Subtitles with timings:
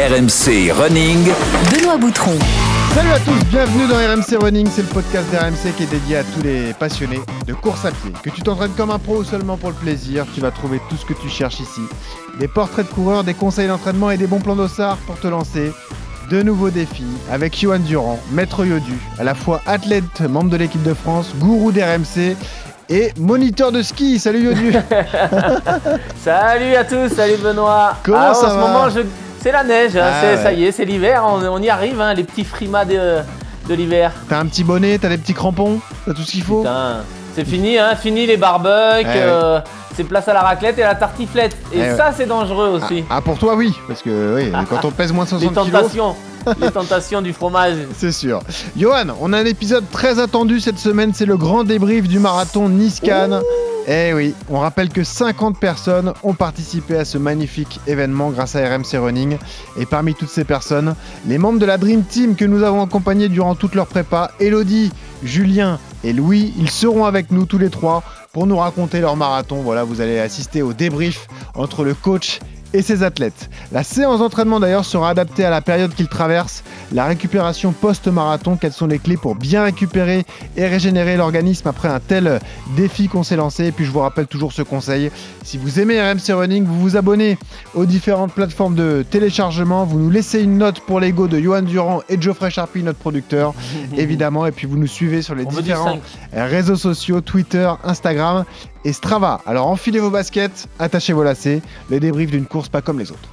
[0.00, 1.24] RMC Running.
[1.72, 2.34] Benoît Boutron.
[2.94, 6.22] Salut à tous, bienvenue dans RMC Running, c'est le podcast d'RMC qui est dédié à
[6.22, 8.12] tous les passionnés de course à pied.
[8.22, 10.96] Que tu t'entraînes comme un pro ou seulement pour le plaisir, tu vas trouver tout
[10.98, 11.80] ce que tu cherches ici.
[12.38, 15.72] Des portraits de coureurs, des conseils d'entraînement et des bons plans d'ossard pour te lancer.
[16.30, 20.82] De nouveaux défis avec Johan Durand, maître Yodu, à la fois athlète, membre de l'équipe
[20.82, 22.36] de France, gourou d'RMC
[22.90, 24.18] et moniteur de ski.
[24.18, 24.72] Salut Yodu
[26.22, 27.94] Salut à tous, salut Benoît.
[28.02, 29.00] Comment Ah, ça En ce moment, je-
[29.40, 30.42] c'est la neige, hein, Ah ouais.
[30.42, 33.18] ça y est, c'est l'hiver, on, on y arrive, hein, les petits frimas de,
[33.68, 34.12] de l'hiver.
[34.28, 36.98] T'as un petit bonnet, t'as des petits crampons, t'as tout ce qu'il faut Putain,
[37.34, 39.14] c'est fini, hein, fini les barbecues, ouais.
[39.16, 39.60] euh,
[39.94, 41.56] c'est place à la raclette et à la tartiflette.
[41.72, 41.96] Et Eh ouais.
[41.96, 43.04] ça, c'est dangereux aussi.
[43.10, 45.80] Ah pour toi oui, parce que oui, quand on pèse moins de les 60 kilos,
[45.82, 46.16] tentations,
[46.60, 47.74] les tentations du fromage.
[47.96, 48.40] c'est sûr.
[48.76, 52.68] Johan, on a un épisode très attendu cette semaine, c'est le grand débrief du marathon
[52.68, 53.40] Nice-Cannes.
[53.88, 58.68] Eh oui, on rappelle que 50 personnes ont participé à ce magnifique événement grâce à
[58.68, 59.38] RMC Running.
[59.78, 60.96] Et parmi toutes ces personnes,
[61.28, 64.90] les membres de la Dream Team que nous avons accompagnés durant toute leur prépa, Elodie,
[65.22, 69.62] Julien et Louis, ils seront avec nous tous les trois pour nous raconter leur marathon.
[69.62, 72.40] Voilà, vous allez assister au débrief entre le coach
[72.72, 73.50] et ses athlètes.
[73.72, 78.72] La séance d'entraînement d'ailleurs sera adaptée à la période qu'ils traversent, la récupération post-marathon, quelles
[78.72, 80.24] sont les clés pour bien récupérer
[80.56, 82.40] et régénérer l'organisme après un tel
[82.76, 83.66] défi qu'on s'est lancé?
[83.66, 85.10] Et puis je vous rappelle toujours ce conseil,
[85.42, 87.38] si vous aimez RMC Running, vous vous abonnez
[87.74, 92.02] aux différentes plateformes de téléchargement, vous nous laissez une note pour l'ego de Johan Durand
[92.08, 93.54] et Geoffrey Charpie, notre producteur,
[93.96, 95.98] évidemment, et puis vous nous suivez sur les On différents
[96.32, 96.48] 5.
[96.48, 98.44] réseaux sociaux, Twitter, Instagram
[98.86, 99.40] et Strava.
[99.46, 103.28] Alors enfilez vos baskets, attachez vos lacets, le débrief d'une course pas comme les autres.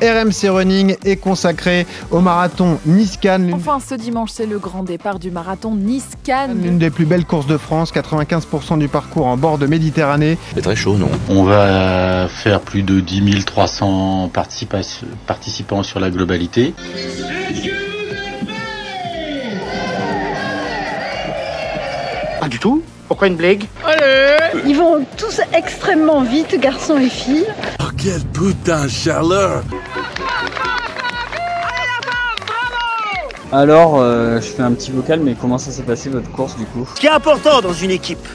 [0.00, 5.32] RMC Running est consacré au marathon Nice-Cannes, Enfin, ce dimanche, c'est le grand départ du
[5.32, 6.60] marathon Nice-Cannes.
[6.62, 10.38] l'une des plus belles courses de France, 95% du parcours en bord de Méditerranée.
[10.54, 11.10] C'est très chaud, non?
[11.28, 14.82] On va faire plus de 10 300 participa-
[15.26, 16.74] participants sur la globalité.
[22.40, 22.82] Pas du tout?
[23.08, 23.64] Pourquoi une blague
[24.66, 27.46] Ils vont tous extrêmement vite, garçons et filles.
[27.80, 29.62] Oh, quelle putain de chaleur
[33.50, 36.66] Alors, euh, je fais un petit vocal, mais comment ça s'est passé votre course du
[36.66, 38.26] coup Ce qui est important dans une équipe,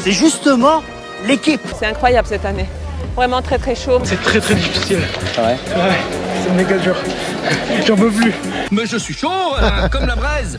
[0.00, 0.82] c'est justement
[1.26, 1.62] l'équipe.
[1.78, 2.66] C'est incroyable cette année.
[3.14, 3.98] Vraiment très très chaud.
[4.04, 4.98] C'est très très difficile.
[5.38, 5.56] Ouais.
[6.44, 6.96] c'est méga dur.
[7.86, 8.34] J'en peux plus.
[8.70, 10.58] Mais je suis chaud, euh, comme la braise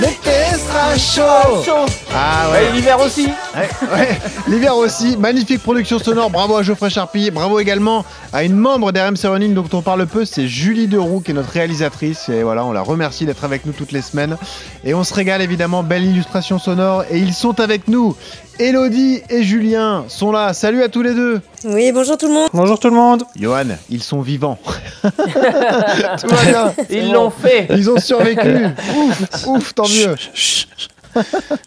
[0.00, 3.26] L'été sera chaud Ah ouais, Et l'hiver aussi.
[3.26, 4.18] ouais, ouais.
[4.46, 9.24] L'hiver aussi, magnifique production sonore, bravo à Geoffrey Charpie, bravo également à une membre d'RMC
[9.26, 12.28] Running dont on parle peu, c'est Julie Deroux qui est notre réalisatrice.
[12.28, 14.36] Et voilà, on la remercie d'être avec nous toutes les semaines.
[14.84, 17.04] Et on se régale évidemment, belle illustration sonore.
[17.10, 18.14] Et ils sont avec nous.
[18.58, 21.40] Elodie et Julien sont là, salut à tous les deux.
[21.64, 22.48] Oui, bonjour tout le monde.
[22.52, 23.22] Bonjour tout le monde.
[23.38, 24.58] Johan, ils sont vivants.
[25.02, 26.74] Tout va bien.
[26.76, 27.12] C'est Ils bon.
[27.12, 27.68] l'ont fait.
[27.70, 28.66] Ils ont survécu.
[28.96, 30.14] Ouf, ouf, tant mieux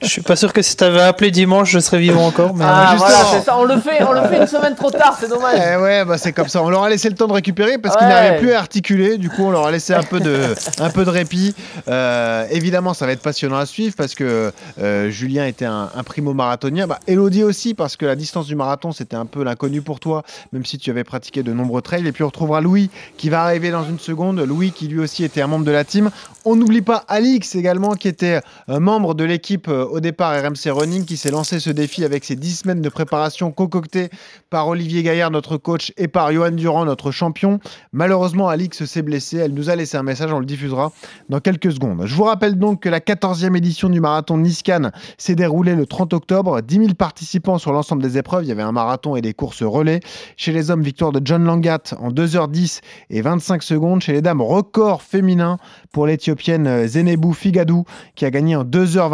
[0.02, 2.66] Je suis pas sûr que si t'avais appelé dimanche, je serais vivant encore, mais...
[2.68, 3.09] Ah, justement.
[3.09, 5.59] voilà, c'est ça, on le fait, on le fait une semaine trop tard, c'est dommage.
[5.59, 6.62] Eh ouais, bah c'est comme ça.
[6.63, 8.13] On leur a laissé le temps de récupérer parce qu'ils Ouais.
[8.13, 9.18] n'arrivaient plus à articuler.
[9.18, 11.53] Du coup, on leur a laissé un peu de, un peu de répit.
[11.88, 16.03] Euh, évidemment, ça va être passionnant à suivre parce que euh, Julien était un, un
[16.03, 16.88] primo marathonien.
[16.88, 20.23] Bah, Elodie aussi parce que la distance du marathon, c'était un peu l'inconnu pour toi,
[20.53, 22.08] même si tu avais pratiqué de nombreux trails.
[22.08, 24.40] Et puis on retrouvera Louis qui va arriver dans une seconde.
[24.41, 26.09] Louis qui lui aussi était un membre de la team.
[26.46, 30.69] On n'oublie pas Alix également qui était un membre de l'équipe euh, au départ RMC
[30.72, 34.09] Running qui s'est lancé ce défi avec ses 10 semaines de préparation concoctées
[34.50, 37.62] par Olivier Gaillard, notre coach, et par Johan Durand, notre champion.
[37.94, 39.38] Malheureusement, Alix s'est blessée.
[39.38, 40.91] Elle nous a laissé un message, on le diffusera
[41.30, 42.02] dans quelques secondes.
[42.06, 46.14] Je vous rappelle donc que la 14e édition du marathon Nice-Cannes s'est déroulée le 30
[46.14, 46.62] octobre.
[46.62, 48.44] 10 000 participants sur l'ensemble des épreuves.
[48.44, 50.02] Il y avait un marathon et des courses relais.
[50.36, 54.02] Chez les hommes, victoire de John Langat en 2h10 et 25 secondes.
[54.02, 55.58] Chez les dames, record féminin
[55.94, 58.66] pour l'Éthiopienne Zenebou Figadou qui a gagné en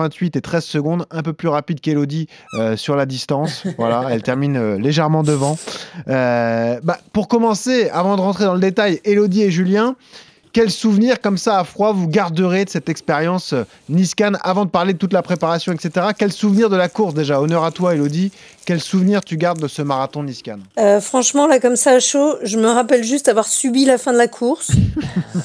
[0.07, 3.63] 2h28 et 13 secondes, un peu plus rapide qu'Elodie euh, sur la distance.
[3.77, 5.57] Voilà, elle termine euh, légèrement devant.
[6.07, 9.95] Euh, bah, pour commencer, avant de rentrer dans le détail, Elodie et Julien,
[10.57, 14.71] quel souvenir comme ça à froid vous garderez de cette expérience euh, Niscan avant de
[14.71, 16.07] parler de toute la préparation, etc.
[16.17, 17.39] Quel souvenir de la course déjà?
[17.39, 18.31] Honneur à toi, Elodie.
[18.65, 22.37] Quel souvenir tu gardes de ce marathon Niscan Euh, franchement, là, comme ça, à chaud,
[22.41, 24.71] je me rappelle juste avoir subi la fin de la course.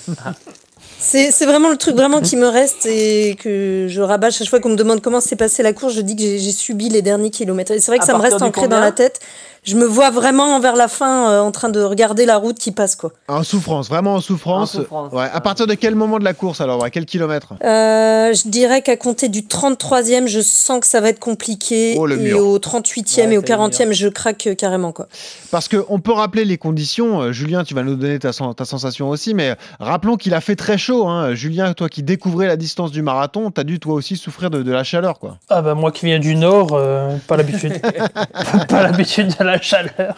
[1.04, 4.60] C'est c'est vraiment le truc vraiment qui me reste et que je rabâche chaque fois
[4.60, 5.94] qu'on me demande comment s'est passée la course.
[5.94, 7.72] Je dis que j'ai subi les derniers kilomètres.
[7.72, 9.18] Et c'est vrai que À ça me reste ancré dans la tête.
[9.64, 12.72] Je me vois vraiment vers la fin euh, en train de regarder la route qui
[12.72, 13.12] passe quoi.
[13.28, 14.74] En souffrance, vraiment en souffrance.
[14.74, 15.28] En souffrance, Ouais.
[15.32, 16.82] À partir de quel moment de la course alors?
[16.84, 17.54] À quel kilomètre?
[17.64, 21.94] Euh, je dirais qu'à compter du 33e, je sens que ça va être compliqué.
[21.98, 22.38] Oh, le et mur.
[22.46, 25.06] au 38e Ouais, et au c'est le 40e, je craque euh, carrément quoi.
[25.50, 27.20] Parce qu'on peut rappeler les conditions.
[27.22, 30.40] Euh, Julien, tu vas nous donner ta, sen- ta sensation aussi, mais rappelons qu'il a
[30.40, 31.06] fait très chaud.
[31.06, 31.34] hein.
[31.34, 34.72] Julien, toi qui découvrais la distance du marathon, t'as dû toi aussi souffrir de, de
[34.72, 35.18] la chaleur.
[35.18, 35.36] quoi.
[35.48, 37.80] Ah bah moi qui viens du nord, euh, pas l'habitude.
[38.68, 40.14] pas l'habitude de la chaleur.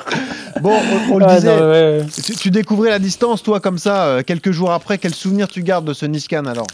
[0.61, 0.73] Bon,
[1.11, 2.07] on, on le Ah, disait, non, ouais, ouais.
[2.25, 4.99] tu, tu découvrais la distance, toi, comme ça, euh, quelques jours après.
[4.99, 6.67] Quel souvenir tu gardes de ce Niskan alors?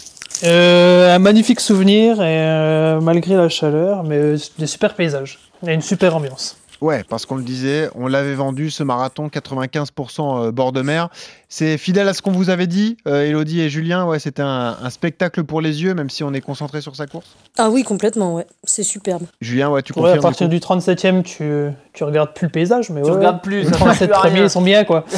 [0.43, 5.81] Euh, un magnifique souvenir et euh, malgré la chaleur, mais des super paysages et une
[5.81, 6.57] super ambiance.
[6.81, 11.09] Ouais, parce qu'on le disait, on l'avait vendu ce marathon 95% euh, bord de mer.
[11.53, 14.05] C'est fidèle à ce qu'on vous avait dit, euh, Elodie et Julien.
[14.05, 17.07] Ouais, c'était un, un spectacle pour les yeux, même si on est concentré sur sa
[17.07, 17.35] course.
[17.57, 18.47] Ah oui, complètement, ouais.
[18.63, 19.23] C'est superbe.
[19.41, 22.51] Julien, ouais, tu Ouais, confirmes à partir du du 37e, tu, tu regardes plus le
[22.53, 24.85] paysage, mais Tu ouais, regardes plus, Les ça sert 37 plus à premiers sont bien
[24.85, 25.03] quoi.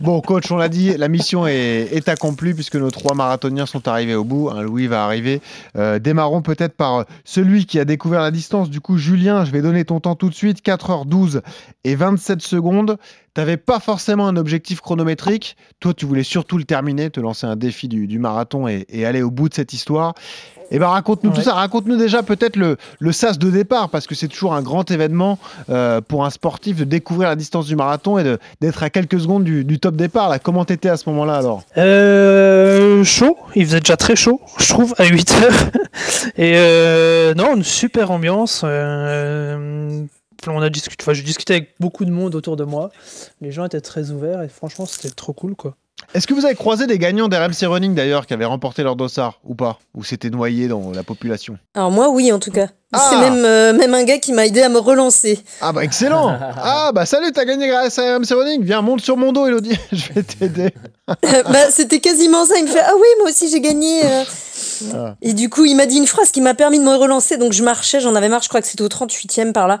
[0.00, 3.86] Bon, coach, on l'a dit, la mission est, est accomplie puisque nos trois marathoniens sont
[3.88, 4.48] arrivés au bout.
[4.50, 5.40] Hein, Louis va arriver.
[5.76, 8.70] Euh, démarrons peut-être par celui qui a découvert la distance.
[8.70, 11.40] Du coup, Julien, je vais donner ton temps tout de suite 4h12
[11.84, 12.96] et 27 secondes.
[13.34, 15.56] T'avais pas forcément un objectif chronométrique.
[15.78, 19.06] Toi, tu voulais surtout le terminer, te lancer un défi du, du marathon et, et
[19.06, 20.14] aller au bout de cette histoire.
[20.72, 21.54] Eh ben, raconte-nous tout ça.
[21.54, 25.38] Raconte-nous déjà peut-être le, le sas de départ, parce que c'est toujours un grand événement
[25.68, 29.42] euh, pour un sportif de découvrir la distance du marathon et d'être à quelques secondes
[29.42, 30.28] du, du top départ.
[30.28, 30.38] Là.
[30.38, 31.62] Comment t'étais à ce moment-là alors?
[31.76, 35.70] Euh, chaud, il faisait déjà très chaud, je trouve, à 8 heures.
[36.36, 38.62] Et euh, non, une super ambiance.
[38.64, 40.04] euh,
[40.48, 42.90] on a discuté, enfin, j'ai discuté avec beaucoup de monde autour de moi.
[43.40, 45.76] Les gens étaient très ouverts et franchement, c'était trop cool quoi.
[46.14, 49.38] Est-ce que vous avez croisé des gagnants d'RMC Running d'ailleurs qui avaient remporté leur dossard
[49.44, 49.78] ou pas?
[49.94, 51.58] Ou c'était noyé dans la population?
[51.74, 52.68] Alors moi, oui, en tout cas.
[52.92, 53.06] Ah.
[53.10, 55.38] C'est même, euh, même un gars qui m'a aidé à me relancer.
[55.60, 59.16] Ah bah excellent Ah bah salut, t'as gagné grâce à RMC Running Viens, monte sur
[59.16, 60.74] mon dos Elodie, je vais t'aider.
[61.06, 62.54] bah, c'était quasiment ça.
[62.58, 64.00] Il me fait Ah oui, moi aussi j'ai gagné.
[64.04, 64.24] euh.
[64.94, 65.14] Ah.
[65.22, 67.36] Et du coup, il m'a dit une phrase qui m'a permis de me relancer.
[67.36, 69.80] Donc je marchais, j'en avais marre, je crois que c'était au 38e par là.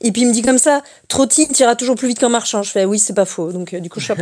[0.00, 2.62] Et puis il me dit comme ça Trottine, t'iras toujours plus vite qu'en marchant.
[2.62, 3.52] Je fais Oui, c'est pas faux.
[3.52, 4.14] Donc euh, du coup, je suis.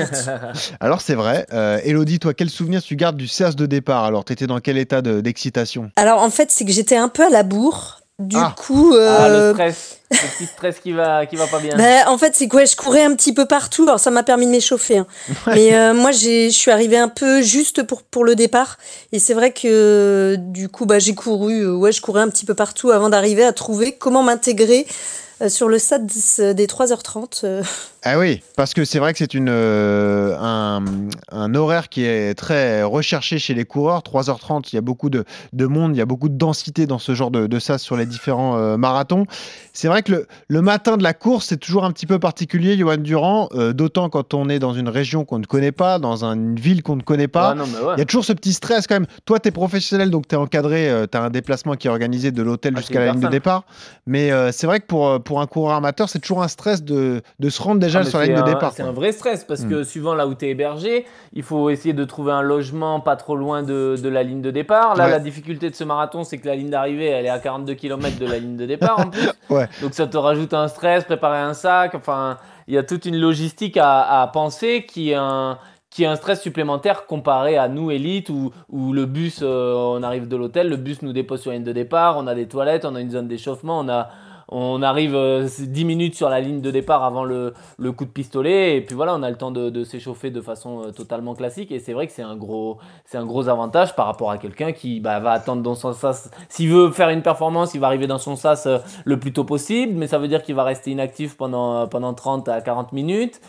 [0.80, 4.04] Alors c'est vrai, euh, Elodie, toi quel souvenir tu gardes du CS de départ?
[4.04, 5.90] Alors t'étais dans quel état de- d'excitation?
[5.96, 8.00] Alors en fait, c'est que j'étais un peu à la bourre.
[8.20, 8.54] Du Ah.
[8.56, 9.98] coup, Ah, euh, le stress.
[10.12, 11.76] Le petit stress qui va, qui va pas bien.
[11.76, 13.82] Bah, en fait, c'est quoi Je courais un petit peu partout.
[13.82, 14.98] Alors, ça m'a permis de m'échauffer.
[14.98, 15.06] hein.
[15.48, 18.78] Mais euh, moi, j'ai- je suis arrivée un peu juste pour, pour le départ.
[19.10, 21.62] Et c'est vrai que du coup, bah, j'ai couru.
[21.64, 24.86] euh, ouais, je courais un petit peu partout avant d'arriver à trouver comment m'intégrer
[25.42, 27.44] euh, sur le stade des 3h30.
[28.06, 30.84] Ah oui, parce que c'est vrai que c'est une euh, un,
[31.32, 34.00] un horaire qui est très recherché chez les coureurs.
[34.02, 35.24] 3h30, il y a beaucoup de,
[35.54, 37.96] de monde, il y a beaucoup de densité dans ce genre de, de sas sur
[37.96, 39.24] les différents euh, marathons.
[39.72, 42.76] C'est vrai que le, le matin de la course, c'est toujours un petit peu particulier,
[42.76, 46.26] Johan Durand, euh, d'autant quand on est dans une région qu'on ne connaît pas, dans
[46.26, 47.54] un- une ville qu'on ne connaît pas.
[47.54, 47.94] Non, ouais.
[47.96, 49.06] Il y a toujours ce petit stress quand même.
[49.24, 52.32] Toi, tu es professionnel, donc tu es encadré, tu as un déplacement qui est organisé
[52.32, 53.64] de l'hôtel Ah, jusqu'à la ligne de départ.
[54.06, 57.48] Mais c'est vrai que pour, pour un coureur amateur, c'est toujours un stress de, de
[57.48, 58.72] se rendre déjà Ah, sur la c'est ligne de un- départ.
[58.72, 59.70] C'est un vrai stress parce Mm.
[59.70, 63.16] que suivant là où tu es hébergé, il faut essayer de trouver un logement pas
[63.16, 64.94] trop loin de, de la ligne de départ.
[64.96, 65.10] Là, Ouais.
[65.10, 68.18] la difficulté de ce marathon, c'est que la ligne d'arrivée, elle est à 42 km
[68.18, 69.20] de la ligne de départ en plus.
[69.50, 69.68] Ouais.
[69.82, 71.94] Donc ça te rajoute un stress, préparer un sac.
[71.94, 75.58] Enfin, il y a toute une logistique à, à penser qui est un
[75.90, 80.02] qui est un stress supplémentaire comparé à nous élite où, où le bus euh, on
[80.02, 82.48] arrive de l'hôtel le bus nous dépose sur la ligne de départ on a des
[82.48, 84.08] toilettes on a une zone d'échauffement on a
[84.48, 88.10] on arrive euh, 10 minutes sur la ligne de départ avant le, le coup de
[88.10, 91.34] pistolet et puis voilà on a le temps de, de s'échauffer de façon euh, totalement
[91.34, 94.38] classique et c'est vrai que c'est un gros c'est un gros avantage par rapport à
[94.38, 97.86] quelqu'un qui bah, va attendre dans son sas s'il veut faire une performance il va
[97.88, 100.64] arriver dans son sas euh, le plus tôt possible mais ça veut dire qu'il va
[100.64, 103.40] rester inactif pendant euh, pendant 30 à 40 minutes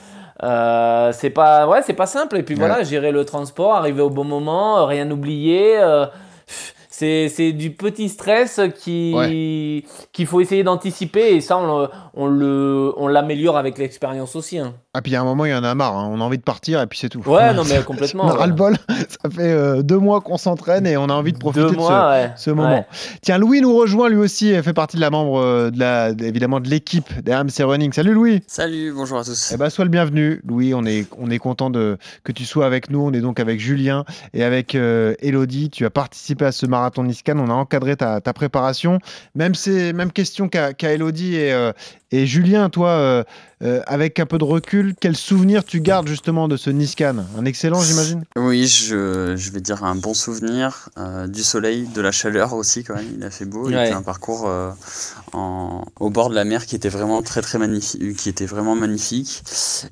[0.44, 2.60] euh, c'est pas ouais c'est pas simple et puis Ouais.
[2.68, 6.06] voilà gérer le transport arriver au bon moment euh, rien oublier euh,
[6.98, 9.84] c'est du petit stress qui
[10.14, 14.60] qu'il faut essayer d'anticiper et ça on le on le on l'améliore avec l'expérience aussi
[14.60, 14.76] hein.
[14.98, 15.98] Ah, puis a un moment, il y en a marre.
[15.98, 16.10] hein.
[16.10, 17.20] On a envie de partir et puis c'est tout.
[17.28, 18.40] ouais non mais complètement On a ouais.
[18.40, 18.78] ras-le-bol.
[18.88, 21.78] Ça fait euh, deux mois qu'on s'entraîne et on a envie de profiter deux de
[21.78, 22.32] ouais.
[22.38, 22.70] ce, moment.
[22.70, 22.86] Ouais.
[23.22, 24.52] Tiens, Louis nous rejoint lui aussi.
[24.52, 27.92] Il fait partie de la membre euh, de la, évidemment de l'équipe des RMC Running.
[27.92, 28.42] Salut Louis.
[28.48, 29.52] Salut, bonjour à tous.
[29.54, 30.74] Eh ben, sois le bienvenu, Louis.
[30.74, 33.02] On est, on est content de, que tu sois avec nous.
[33.02, 35.70] On est donc avec Julien et avec euh, Elodie.
[35.70, 37.38] Tu as participé à ce marathon Niscan.
[37.38, 39.00] On a encadré ta, ta préparation.
[39.36, 41.74] Même, c'est, même question qu'à, qu'à Elodie et, euh,
[42.16, 43.24] Et Julien, toi, euh,
[43.62, 47.44] euh, avec un peu de recul, quel souvenir tu gardes justement de ce Niscan Un
[47.44, 48.24] excellent, j'imagine?
[48.38, 52.86] Oui, je, je vais dire un bon souvenir euh, du soleil, de la chaleur aussi
[52.86, 53.06] quand même.
[53.18, 53.70] Il a fait beau.
[53.70, 53.88] Il Ouais.
[53.88, 54.70] était un parcours euh,
[55.34, 58.76] en, au bord de la mer qui était vraiment très très magnifique, qui était vraiment
[58.76, 59.44] magnifique.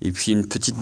[0.02, 0.76] Et puis une petite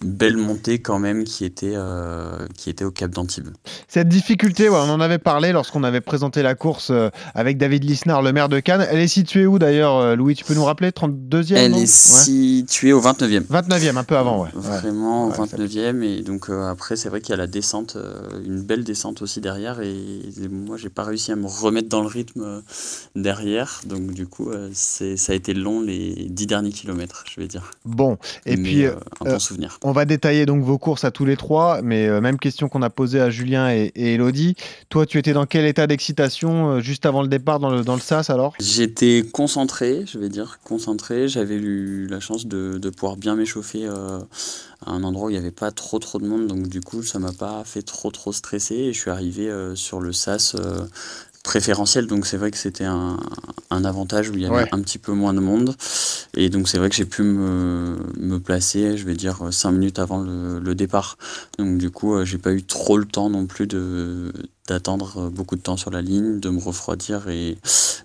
[0.00, 3.48] belle montée quand même qui était euh, qui était au Cap d'Antibes.
[3.88, 6.92] Cette difficulté, ouais, on en avait parlé lorsqu'on avait présenté la course
[7.34, 8.86] avec David Lisnard, le maire de Cannes.
[8.88, 10.36] Elle est située où d'ailleurs, Louis?
[10.36, 10.83] Tu peux nous rappeler?
[10.90, 11.86] 32e Elle est Ouais.
[11.86, 13.44] située au 29e.
[13.46, 14.48] 29e, un peu avant, ouais.
[14.54, 17.96] Vraiment Ouais, au 29e et donc euh, après c'est vrai qu'il y a la descente,
[17.96, 18.14] euh,
[18.44, 22.00] une belle descente aussi derrière et, et moi j'ai pas réussi à me remettre dans
[22.02, 22.60] le rythme euh,
[23.16, 27.40] derrière donc du coup euh, c'est ça a été long les dix derniers kilomètres je
[27.40, 27.70] vais dire.
[27.84, 29.78] Bon, et Mais, puis euh, un bon souvenir.
[29.82, 32.82] on va détailler donc vos courses à tous les trois, mais euh, même question qu'on
[32.82, 34.54] a posée à Julien et, et Elodie.
[34.88, 37.94] Toi, tu étais dans quel état d'excitation euh, juste avant le départ dans le, dans
[37.94, 38.54] le SAS alors?
[38.60, 41.28] J'étais concentré, je vais dire concentré.
[41.28, 44.18] J'avais eu la chance de, de pouvoir bien m'échauffer euh,
[44.86, 47.02] à un endroit où il n'y avait pas trop trop de monde, donc du coup
[47.02, 50.56] ça m'a pas fait trop trop stresser et je suis arrivé euh, sur le SAS
[50.56, 50.86] euh,
[51.42, 53.18] préférentiel, donc c'est vrai que c'était un,
[53.70, 54.68] un avantage où il y avait Ouais.
[54.72, 55.76] un petit peu moins de monde
[56.34, 59.98] et donc c'est vrai que j'ai pu me, me placer, je vais dire cinq minutes
[59.98, 61.18] avant le, le départ.
[61.58, 64.32] Donc du coup j'ai pas eu trop le temps non plus de
[64.68, 67.58] d'attendre euh, beaucoup de temps sur la ligne, de me refroidir et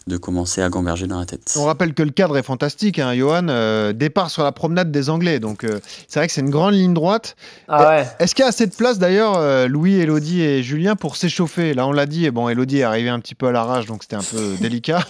[0.08, 1.54] de commencer à gamberger dans la tête.
[1.58, 3.48] On rappelle que le cadre est fantastique, hein, Johan.
[3.48, 6.74] euh, départ sur la promenade des Anglais, donc euh, c'est vrai que c'est une grande
[6.74, 7.38] ligne droite.
[7.70, 8.08] Ah ouais.
[8.20, 11.74] Est-ce qu'il y a assez de place d'ailleurs, euh, Louis, Elodie et Julien, pour s'échauffer?
[11.74, 14.04] Là, on l'a dit, et bon, Elodie est arrivée un petit peu à l'arrache, donc
[14.04, 15.06] c'était un peu délicat.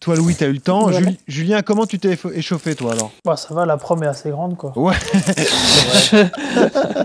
[0.00, 0.86] Toi, Louis, tu as eu le temps.
[0.86, 1.18] Ouais.
[1.28, 3.10] Julien, comment tu t'es échauffé, toi, alors?
[3.26, 4.72] Bah, ça va, la prom est assez grande, quoi.
[4.76, 4.94] Ouais.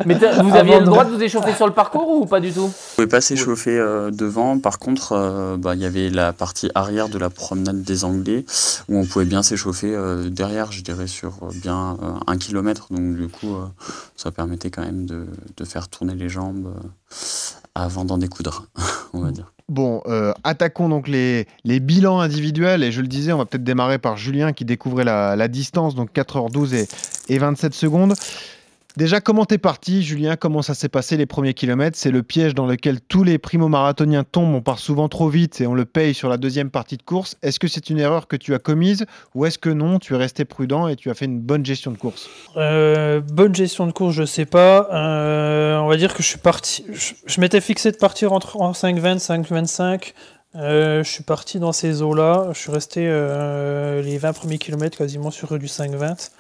[0.06, 2.25] Mais t'as- vous Avant aviez le de- droit de vous échauffer sur le parcours ou
[2.25, 2.72] pas du tout?
[2.91, 4.60] Je pouvais pas s'échauffer euh, devant.
[4.60, 8.46] Par contre, euh, bah, il y avait la partie arrière de la promenade des Anglais
[8.88, 12.88] où on pouvait bien s'échauffer euh, derrière, je dirais, sur bien un kilomètre.
[12.91, 13.55] Donc, du coup,
[14.15, 15.25] ça permettait quand même de,
[15.58, 16.74] de faire tourner les jambes
[17.75, 18.67] avant d'en découdre,
[19.13, 19.51] on va dire.
[19.67, 20.01] Bon,
[20.43, 22.84] attaquons donc les, les bilans individuels.
[22.84, 25.96] Et je le disais, on va peut-être démarrer par Julien qui découvrait la, la distance,
[25.96, 26.88] donc 4h12 et,
[27.27, 28.13] et 27 secondes.
[28.98, 30.36] Déjà, comment t'es parti, Julien?
[30.36, 31.98] Comment ça s'est passé les premiers kilomètres?
[31.98, 34.55] C'est le piège dans lequel tous les primo-marathoniens tombent.
[34.55, 37.38] On part souvent trop vite et on le paye sur la deuxième partie de course.
[37.43, 39.05] Est-ce que c'est une erreur que tu as commise
[39.36, 41.91] ou est-ce que non, tu es resté prudent et tu as fait une bonne gestion
[41.91, 42.29] de course?
[42.58, 44.89] Euh, bonne gestion de course, je sais pas.
[44.91, 46.84] Euh, on va dire que je suis parti.
[46.91, 50.13] Je, m'étais fixé de partir entre en 5,20, 5,25.
[50.55, 52.48] Euh, je suis parti dans ces eaux-là.
[52.53, 56.31] Je suis resté euh, les 20 premiers kilomètres quasiment sur du 5,20.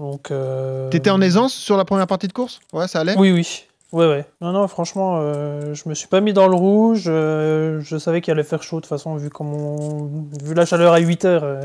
[0.00, 0.30] Donc.
[0.30, 0.88] Euh...
[0.88, 2.60] T'étais en aisance sur la première partie de course?
[2.72, 3.14] Ouais, ça allait?
[3.18, 3.64] Oui, oui.
[3.92, 4.24] Ouais, ouais.
[4.40, 7.04] Non, non, franchement, euh, je me suis pas mis dans le rouge.
[7.08, 9.28] euh, je savais qu'il allait faire chaud de toute façon, vu,
[10.44, 11.42] vu la chaleur à 8 heures.
[11.44, 11.60] euh,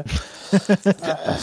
[0.54, 1.34] euh,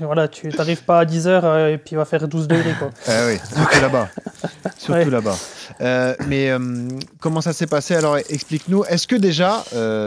[0.00, 2.74] voilà, tu n'arrives pas à 10 heures euh, et puis il va faire 12 degrés.
[2.78, 2.90] Quoi.
[3.08, 4.08] Ah oui, surtout là-bas.
[4.78, 5.04] Surtout Ouais.
[5.10, 5.34] là-bas.
[5.80, 6.58] Euh, mais euh,
[7.20, 7.94] comment ça s'est passé?
[7.96, 8.84] Alors explique-nous.
[8.84, 9.64] Est-ce que déjà,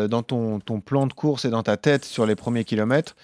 [0.08, 3.16] dans ton, ton plan de course et dans ta tête sur les premiers kilomètres,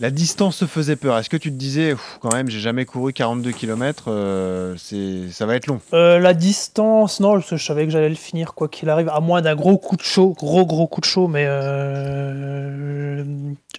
[0.00, 3.12] la distance se faisait peur Est-ce que tu te disais, quand même, j'ai jamais couru
[3.12, 7.92] 42 km, c'est, ça va être long Euh, la distance, non, que je savais que
[7.92, 10.86] j'allais le finir quoi qu'il arrive, à moins d'un gros coup de chaud, gros gros
[10.86, 13.24] coup de chaud, mais euh,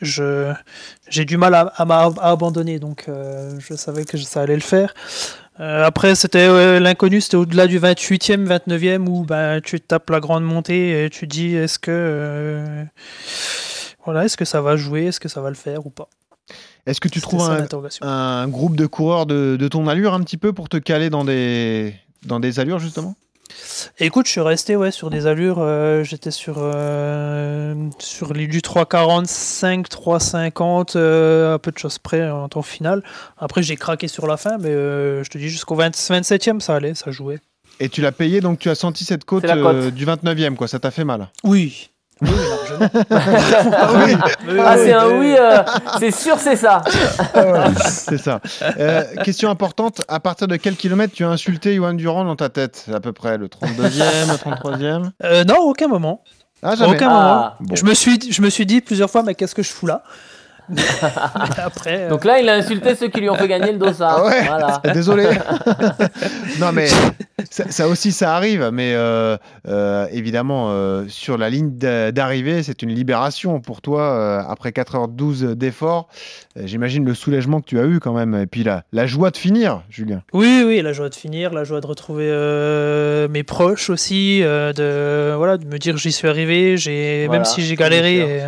[0.02, 0.54] je
[1.10, 1.72] j'ai du mal à,
[2.22, 4.94] abandonner, donc euh, je savais que ça allait le faire.
[5.60, 10.20] Euh, après, c'était euh, l'inconnu, c'était au-delà du 28e, 29e, où ben, tu tapes la
[10.20, 12.84] grande montée et tu dis est-ce que euh,
[14.06, 16.08] voilà, est-ce que ça va jouer, est-ce que ça va le faire ou pas?
[16.86, 17.68] Est-ce que tu trouves un,
[18.08, 21.24] un groupe de coureurs de, de ton allure un petit peu pour te caler dans
[21.24, 23.16] des, dans des allures justement?
[24.00, 25.58] Écoute, je suis resté ouais, sur des allures.
[25.60, 32.30] euh, J'étais sur, euh, sur les du 3,45, 3,50, euh, à peu de choses près
[32.30, 33.04] en temps final.
[33.38, 36.76] Après, j'ai craqué sur la fin, mais euh, je te dis, jusqu'au 20 27e, ça
[36.76, 37.40] allait, ça jouait.
[37.80, 40.68] Et tu l'as payé, donc tu as senti cette côte, euh, du 29e, quoi.
[40.68, 41.28] Ça t'a fait mal?
[41.44, 41.91] Oui.
[42.22, 42.90] Oui, largement.
[43.74, 44.16] Ah oui,
[44.60, 45.62] Ah, c'est un oui, euh,
[46.00, 46.82] c'est sûr, c'est ça.
[47.78, 48.40] c'est ça.
[48.80, 52.50] Euh, question importante, à partir de quel kilomètre tu as insulté Johan Durand dans ta
[52.50, 56.24] tête À peu près le 32e, le 33e Euh, non, aucun moment.
[56.64, 57.58] Ah, jamais Aucun Ah.
[57.60, 57.76] moment.
[57.76, 60.04] Je, me suis, je me suis dit plusieurs fois, mais qu'est-ce que je fous là?
[61.58, 64.22] Après, euh, Donc là, il a insulté ceux qui lui ont fait gagner le dossard.
[64.24, 64.82] Ah ouais Voilà.
[64.94, 65.28] Désolé.
[66.60, 66.88] non, mais
[67.50, 68.70] ça, ça aussi, ça arrive.
[68.72, 69.38] Mais euh,
[69.68, 74.02] euh, évidemment, euh, sur la ligne d'a- d'arrivée, c'est une libération pour toi.
[74.02, 76.08] euh, après 4h12 d'efforts,
[76.58, 78.36] Euh, j'imagine le soulagement que tu as eu quand même.
[78.36, 80.22] Et puis la, la joie de finir, Julien.
[80.34, 84.74] Oui, oui, la joie de finir, la joie de retrouver euh, mes proches aussi, euh,
[84.74, 88.42] de voilà, de me dire j'y suis arrivé, j'ai Voilà, même si j'ai bien galéré.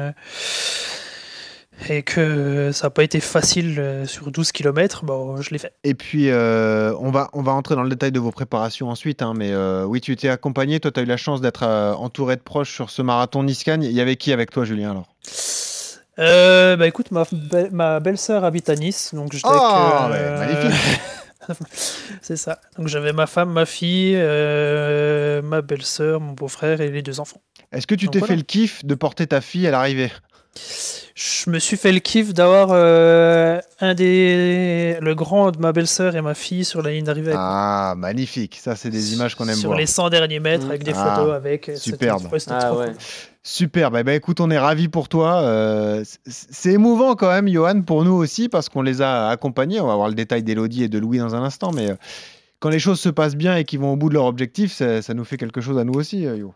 [1.89, 5.57] Et, euh, que ça n'a pas été facile euh, sur 12 km, bon, je l'ai
[5.57, 5.73] fait.
[5.83, 9.21] Et puis, euh, on, va, on va entrer dans le détail de vos préparations ensuite.
[9.21, 10.79] hein, mais euh, oui, tu étais accompagné.
[10.79, 13.79] Toi, tu as eu la chance d'être euh, entouré de proches sur ce marathon Niscan.
[13.81, 15.07] Il y avait qui avec toi, Julien alors?
[16.19, 20.37] Euh, bah écoute, ma, be- ma belle-sœur habite à Nice, donc j'étais Ah, ouais, euh,
[20.37, 20.79] magnifique.
[22.21, 22.59] C'est ça.
[22.77, 27.41] Donc j'avais ma femme, ma fille, euh, ma belle-sœur, mon beau-frère et les deux enfants.
[27.71, 28.33] Est-ce que tu t'es voilà.
[28.33, 30.11] fait le kiff de porter ta fille à l'arrivée?
[31.15, 36.15] Je me suis fait le kiff d'avoir euh, un des le grand de ma belle-sœur
[36.15, 37.29] et ma fille sur la ligne d'arrivée.
[37.31, 38.59] avec Ah, magnifique.
[38.61, 39.79] Ça, c'est des images qu'on aime sur voir.
[39.79, 41.69] les 100 derniers mètres avec des Ah, photos avec.
[41.69, 42.27] euh, superbe.
[42.31, 42.91] ouais, c'était Ah ouais.
[43.43, 43.97] Superbe.
[43.99, 45.41] Eh ben, écoute, on est ravis pour toi.
[45.41, 49.79] Euh, c'est émouvant quand même, Johan, pour nous aussi, parce qu'on les a accompagnés.
[49.81, 51.95] On va voir le détail d'Elodie et de Louis dans un instant, mais euh,
[52.59, 55.01] quand les choses se passent bien et qu'ils vont au bout de leur objectif, ça,
[55.01, 56.53] ça nous fait quelque chose à nous aussi, euh, Yo.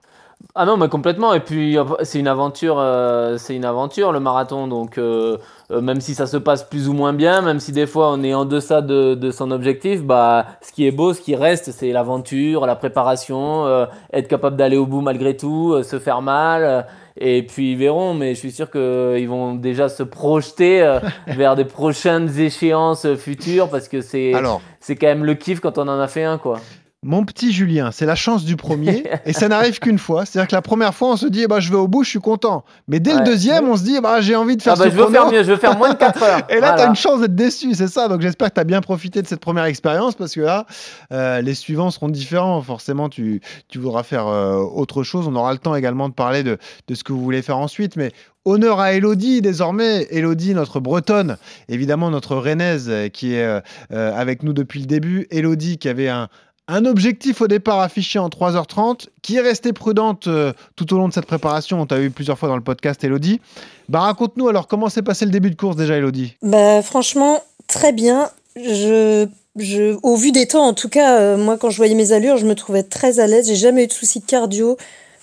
[0.59, 1.35] Ah non, mais complètement.
[1.35, 4.67] Et puis, euh, c'est une aventure, euh, c'est une aventure le marathon.
[4.67, 5.37] Donc, euh,
[5.71, 8.23] euh, même si ça se passe plus ou moins bien, même si des fois on
[8.23, 11.71] est en deçà de, de son objectif, bah, ce qui est beau, ce qui reste,
[11.71, 13.67] c'est l'aventure, la préparation,
[14.11, 16.87] être capable d'aller au bout malgré tout, se faire mal.
[17.17, 21.65] et puis ils verront, mais je suis sûr qu'ils vont déjà se projeter vers des
[21.65, 24.33] prochaines échéances futures parce que c'est
[24.79, 26.59] c'est quand même le kiff quand on en a fait un, quoi.
[27.03, 30.25] Mon petit Julien, c'est la chance du premier, et ça n'arrive qu'une fois.
[30.25, 32.09] C'est-à-dire que la première fois, on se dit, eh ben, je vais au bout, je
[32.09, 32.65] suis content.
[32.87, 34.85] Mais dès le deuxième, on se dit, eh ben, j'ai envie de faire Ah bah,
[34.85, 35.19] ce je veux chrono.
[35.19, 36.41] faire mieux, je veux faire moins de 4 heures.
[36.49, 38.07] Et là, tu as une chance d'être déçu, c'est ça.
[38.07, 40.65] Donc j'espère que tu as bien profité de cette première expérience parce que là,
[41.13, 42.61] euh, les suivants seront différents.
[42.63, 45.27] Forcément, tu, tu voudras faire euh, autre chose.
[45.27, 47.95] On aura le temps également de parler de, de ce que vous voulez faire ensuite.
[47.95, 48.11] Mais
[48.43, 50.07] honneur à Elodie désormais.
[50.09, 51.37] Elodie, notre bretonne,
[51.69, 53.61] évidemment notre rennaise euh, qui est euh,
[53.91, 55.27] avec nous depuis le début.
[55.29, 56.27] Elodie qui avait un.
[56.69, 61.07] Un objectif au départ affiché en 3h30, qui est restée prudente euh, tout au long
[61.07, 61.79] de cette préparation.
[61.79, 63.39] On t'a eu plusieurs fois dans le podcast, Elodie.
[63.87, 66.35] Bah, raconte-nous alors comment s'est passé le début de course déjà, Elodie?
[66.41, 68.29] Bah, franchement, très bien.
[68.57, 72.11] Je, je, au vu des temps, en tout cas, euh, moi, quand je voyais mes
[72.11, 73.47] allures, je me trouvais très à l'aise.
[73.47, 74.75] J'ai jamais eu de soucis de cardio.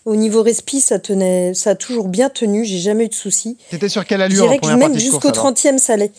[0.07, 2.65] Au niveau respi, ça tenait, ça a toujours bien tenu.
[2.65, 3.59] J'ai jamais eu de soucis.
[3.71, 5.53] C'était sur quelle Je allure en que même jusqu'au course, alors?
[5.53, 6.13] 30e, ça allait.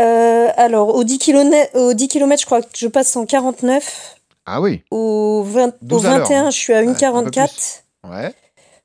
[0.00, 4.17] Euh, alors, au 10 km, au 10 km, je crois que je passe en 49.
[4.50, 7.00] Ah oui, Au, 20 au 12 à l'heure, 21, je suis à Ouais, un peu
[7.30, 7.82] 1,44.
[8.10, 8.34] ouais.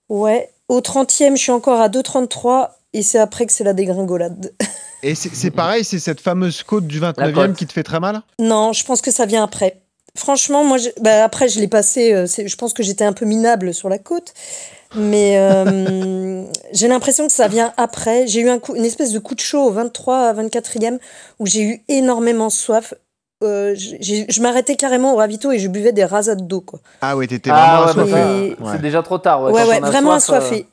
[0.09, 0.49] Ouais.
[0.67, 2.69] Au 30e, je suis encore à 2,33.
[2.95, 4.53] Et c'est après que c'est la dégringolade.
[5.01, 7.55] Et c'est pareil, c'est cette fameuse côte du La 29e côte.
[7.55, 8.21] qui te fait très mal?
[8.39, 9.81] Non, je pense que ça vient après.
[10.15, 12.13] Franchement, moi, je- bah, après, je l'ai passé.
[12.13, 14.33] euh, je pense que j'étais un peu minable sur la côte.
[14.95, 18.27] Mais euh, j'ai l'impression que ça vient après.
[18.27, 20.99] J'ai eu un coup, une espèce de coup de chaud au 23 à 24e
[21.39, 22.93] où j'ai eu énormément soif.
[23.43, 26.61] Euh, je m'arrêtais carrément au ravito et je buvais des rasades d'eau.
[26.61, 26.79] Quoi.
[27.01, 28.55] Ah oui, t'étais Ah vraiment ouais, assoiffé.
[28.59, 29.43] bah, c'est déjà trop tard.
[29.43, 30.65] Ouais, Ouais, ouais, vraiment soif, euh, assoiffé.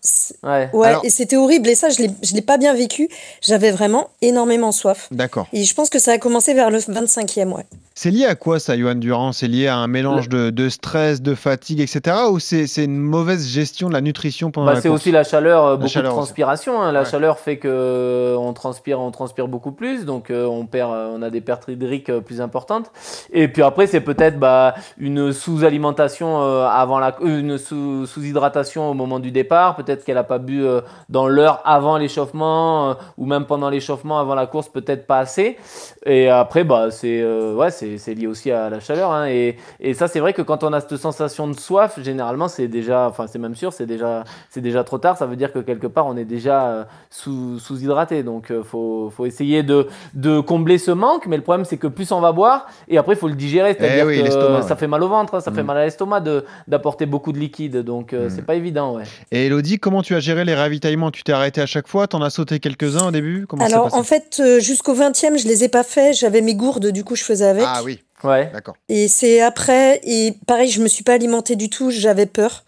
[0.42, 0.70] Ouais.
[0.72, 1.68] Ouais, Alors- et c'était horrible.
[1.68, 3.08] Et ça, je l'ai- je l'ai pas bien vécu.
[3.42, 5.08] J'avais vraiment énormément soif.
[5.10, 5.46] D'accord.
[5.52, 7.66] Et je pense que ça a commencé vers le 25e, ouais.
[8.02, 9.32] C'est lié à quoi ça, Johan Durand?
[9.32, 12.16] C'est lié à un mélange de, de stress, de fatigue, etc.
[12.30, 15.66] Ou c'est une mauvaise gestion de la nutrition pendant Bah, la c'est aussi la chaleur,
[15.66, 16.80] euh, beaucoup chaleur de transpiration.
[16.80, 16.92] hein.
[16.92, 17.04] La Ouais.
[17.04, 21.20] chaleur fait que euh, on transpire, on transpire beaucoup plus, donc euh, on perd, on
[21.20, 22.90] a des pertes hydriques plus importantes.
[23.34, 29.18] Et puis après, c'est peut-être bah, une sous-alimentation avant la, une sous- sous-hydratation au moment
[29.18, 29.76] du départ.
[29.76, 30.64] Peut-être qu'elle a pas bu
[31.10, 35.58] dans l'heure avant l'échauffement ou même pendant l'échauffement avant la course, peut-être pas assez.
[36.06, 39.12] Et après, bah, c'est ouais, c'est c'est lié aussi à la chaleur.
[39.12, 39.26] hein.
[39.28, 42.68] Et, et ça, c'est vrai que quand on a cette sensation de soif, généralement, c'est
[42.68, 45.16] déjà, enfin, c'est même sûr, c'est déjà, c'est déjà trop tard.
[45.16, 48.22] Ça veut dire que quelque part, on est déjà euh, sous, sous-hydraté.
[48.22, 51.26] Donc, il faut, faut essayer de, de combler ce manque.
[51.26, 53.74] Mais le problème, c'est que plus on va boire, et après, il faut le digérer.
[53.78, 55.66] C'est-à-dire Eh oui, que l'estomac, ça fait mal au ventre, hein, ça fait Mm.
[55.66, 57.78] mal à l'estomac de, d'apporter beaucoup de liquide.
[57.78, 58.30] Donc, euh, Mm.
[58.30, 59.04] c'est pas évident, ouais.
[59.32, 61.10] Et Elodie, comment tu as géré les ravitaillements?
[61.10, 62.06] Tu t'es arrêté à chaque fois?
[62.06, 63.46] T'en as sauté quelques-uns au début?
[63.46, 63.96] Comment Alors, passé?
[63.96, 66.16] en fait, euh, jusqu'au 20e, je les ai pas faits.
[66.16, 67.64] J'avais mes gourdes, du coup, je faisais avec.
[67.72, 68.50] Ah oui, Ouais.
[68.52, 68.76] d'accord.
[68.88, 72.64] Et c'est après, et pareil, je me suis pas alimentée du tout, j'avais peur.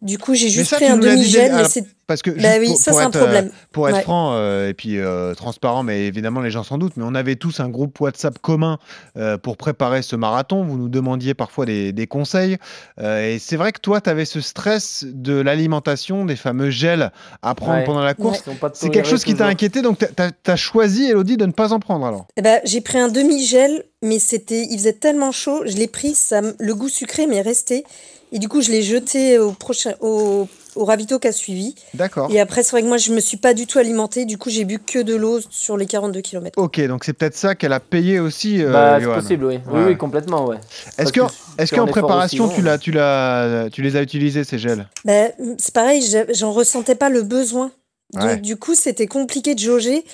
[0.00, 1.84] Du coup, j'ai juste ça, pris un demi-gel, mais alors, c'est.
[2.06, 3.50] Parce que Bah oui, pour, ça, pour c'est un être, euh, problème.
[3.72, 4.02] pour être Ouais.
[4.02, 7.36] franc euh, et puis euh, transparent, mais évidemment les gens s'en doutent, mais on avait
[7.36, 8.78] tous un groupe WhatsApp commun
[9.18, 10.62] euh, pour préparer ce marathon.
[10.64, 12.56] Vous nous demandiez parfois des, des conseils.
[12.98, 17.12] Euh, et c'est vrai que toi, tu avais ce stress de l'alimentation, des fameux gels
[17.42, 17.84] à prendre Ouais.
[17.84, 18.42] pendant la course.
[18.72, 21.80] C'est quelque chose qui t'a inquiété, donc tu as, choisi, Elodie, de ne pas en
[21.80, 22.26] prendre alors?
[22.38, 26.14] Eh ben, j'ai pris un demi-gel, mais c'était, il faisait tellement chaud, je l'ai pris,
[26.14, 27.84] ça, le goût sucré m'est resté.
[28.32, 31.74] Et du coup, je l'ai jeté au prochain, au, au ravito qui a suivi.
[31.94, 32.30] D'accord.
[32.30, 34.24] Et après, c'est vrai que moi, je me suis pas du tout alimentée.
[34.26, 36.52] Du coup, j'ai bu que de l'eau sur les 42 km.
[36.62, 39.14] Ok, donc c'est peut-être ça qu'elle a payé aussi, euh, Bah, c'est Johan.
[39.14, 39.60] possible, oui.
[39.66, 39.84] Oui, Ouais.
[39.88, 40.58] oui, complètement, ouais.
[40.98, 41.20] Est-ce que,
[41.58, 44.58] est-ce qu'en effort préparation, aussi tu, long, l'as, tu, l'as, tu les as utilisés, ces
[44.58, 44.86] gels?
[45.04, 47.70] Ben, c'est pareil, j'ai- j'en ressentais pas le besoin.
[48.14, 48.36] Donc, Ouais.
[48.36, 50.04] du coup, c'était compliqué de jauger.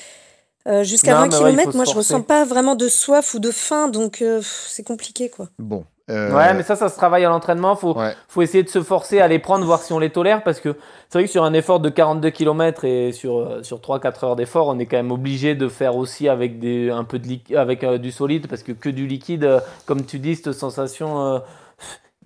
[0.67, 2.15] Euh, Jusqu'à Non, 20 mais ouais, il km, faut moi, je forcer.
[2.15, 5.49] ressens pas vraiment de soif ou de faim, donc euh, pff, c'est compliqué, quoi.
[5.59, 5.85] Bon.
[6.11, 7.77] Euh, Ouais, mais ça, ça se travaille à l'entraînement.
[7.77, 8.15] Faut, Ouais.
[8.29, 10.43] faut essayer de se forcer à les prendre, voir si on les tolère.
[10.43, 10.77] Parce que
[11.09, 14.37] c'est vrai que sur un effort de 42 km et sur, euh, sur 3-4 heures
[14.37, 17.85] d'effort, on est quand même obligé de faire aussi avec, des, un peu de avec
[17.85, 18.47] euh, du solide.
[18.49, 21.39] Parce que que du liquide, euh, comme tu dis, cette sensation euh,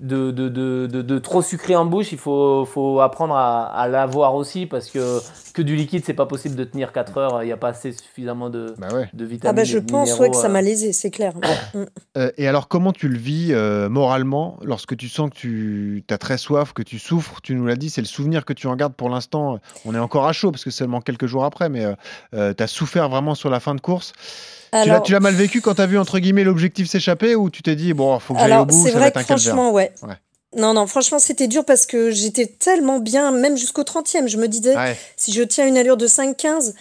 [0.01, 3.89] de, de, de, de, de trop sucré en bouche, il faut, faut apprendre à, à
[3.89, 4.67] l'avoir aussi.
[4.67, 5.21] Parce que
[5.59, 7.43] que du liquide, c'est pas possible de tenir 4 heures.
[7.43, 9.11] Il n'y a pas assez suffisamment de, Bah ouais.
[9.13, 9.57] de Ah vitamines.
[9.57, 10.51] bah, je pense minéraux, ouais, que ça euh.
[10.51, 11.33] m'a lésé, c'est clair.
[11.75, 11.83] Mm.
[12.17, 16.19] Euh, et alors, comment tu le vis euh, moralement lorsque tu sens que tu as
[16.19, 17.41] très soif, que tu souffres?
[17.43, 19.59] Tu nous l'as dit, c'est le souvenir que tu en gardes pour l'instant.
[19.85, 21.85] On est encore à chaud parce que c'est seulement quelques jours après, mais
[22.33, 24.13] tu as souffert vraiment sur la fin de course.
[24.71, 27.35] Tu l'as- Alors, tu l'as mal vécu quand tu as vu, entre guillemets, l'objectif s'échapper
[27.35, 29.93] ou tu t'es dit, bon, faut que j'aille au bout, c'est vrai que franchement, ouais.
[30.03, 30.15] Ouais.
[30.57, 34.29] Non, non, franchement, c'était dur parce que j'étais tellement bien, même jusqu'au 30e.
[34.29, 36.75] Je me disais, Ouais, si je tiens une allure de 5-15,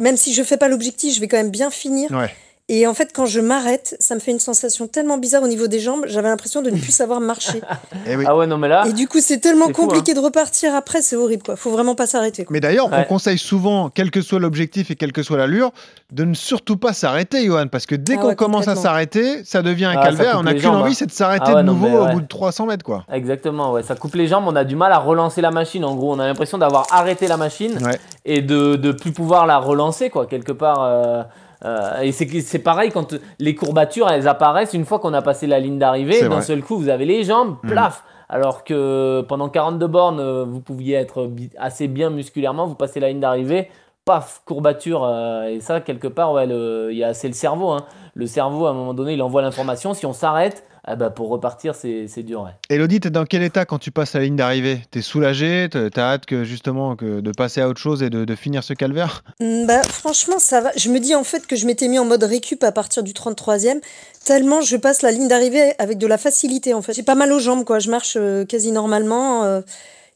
[0.00, 2.10] même si je fais pas l'objectif, je vais quand même bien finir.
[2.10, 2.30] ouais.
[2.70, 5.68] Et en fait, quand je m'arrête, ça me fait une sensation tellement bizarre au niveau
[5.68, 7.62] des jambes, j'avais l'impression de ne plus savoir marcher.
[8.06, 8.24] Eh oui.
[8.26, 8.86] Ah ouais, non, mais là.
[8.86, 9.74] Et du coup, c'est tellement fou, hein.
[9.74, 11.56] compliqué de repartir après, c'est horrible, quoi.
[11.56, 12.46] Faut vraiment pas s'arrêter.
[12.50, 15.72] Mais d'ailleurs, on conseille souvent, quel que soit l'objectif et quelle que soit l'allure,
[16.12, 19.44] de ne surtout pas s'arrêter, Johan, parce que dès Ah qu'on ouais, commence à s'arrêter,
[19.44, 20.36] ça devient un Ah, calvaire.
[20.38, 22.20] On n'a qu'une jambes, envie, c'est de s'arrêter Ah ouais, de non, nouveau au bout
[22.20, 23.04] de 300 mètres, quoi.
[23.12, 23.82] Exactement, ouais.
[23.82, 25.84] ça coupe les jambes, on a du mal à relancer la machine.
[25.84, 27.98] En gros, on a l'impression d'avoir arrêté la machine Ouais.
[28.24, 30.82] et de ne plus pouvoir la relancer, quoi, quelque part.
[30.82, 31.22] euh,
[31.64, 35.58] euh, et c'est pareil quand les courbatures, elles apparaissent une fois qu'on a passé la
[35.58, 36.20] ligne d'arrivée.
[36.28, 37.70] D'un seul coup, vous avez les jambes, Mhm.
[37.70, 38.04] plaf.
[38.28, 43.08] Alors que pendant 42 bornes, euh, vous pouviez être assez bien musculairement, vous passez la
[43.08, 43.70] ligne d'arrivée,
[44.08, 45.04] paf, courbature.
[45.04, 47.70] euh, et ça, quelque part, ouais, le- il y a- c'est le cerveau.
[47.72, 47.84] hein.
[48.14, 49.92] Le cerveau, à un moment donné, il envoie l'information.
[49.92, 52.40] Si on s'arrête, ah bah, pour repartir, c'est c'est dur.
[52.44, 52.50] ouais.
[52.70, 54.80] Elodie, t'es dans quel état quand tu passes la ligne d'arrivée?
[54.90, 58.34] T'es soulagé T'as hâte que justement que de passer à autre chose et de, de
[58.34, 59.22] finir ce calvaire?
[59.40, 60.70] Mm, Bah, franchement, ça va.
[60.76, 63.12] Je me dis en fait que je m'étais mis en mode récup à partir du
[63.12, 63.80] 33e,
[64.24, 66.94] tellement je passe la ligne d'arrivée avec de la facilité en fait.
[66.94, 67.78] J'ai pas mal aux jambes, quoi.
[67.78, 69.44] Je marche euh, quasi normalement.
[69.44, 69.60] euh,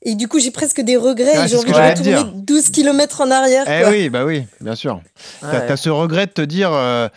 [0.04, 1.32] et du coup, j'ai presque des regrets.
[1.36, 2.32] Ah, j'ai envie de retourner dire.
[2.34, 3.64] 12 km en arrière.
[3.68, 3.90] Eh quoi.
[3.90, 5.00] oui, bah oui, bien sûr.
[5.40, 5.66] T'as Ouais.
[5.66, 7.08] t'as ce regret de te dire, euh,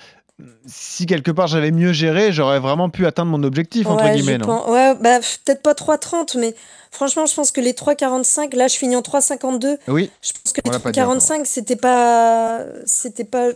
[0.68, 4.46] si quelque part j'avais mieux géré, j'aurais vraiment pu atteindre mon objectif, entre guillemets, non
[4.46, 6.54] pense- ouais, bah, peut-être pas 3,30, mais
[6.92, 9.78] franchement, je pense que les 3,45, là, je finis en 3,52.
[9.88, 11.16] Oui, Je pense que On les l'a pas dit encore.
[11.18, 13.48] 3,45, c'était pas, c'était pas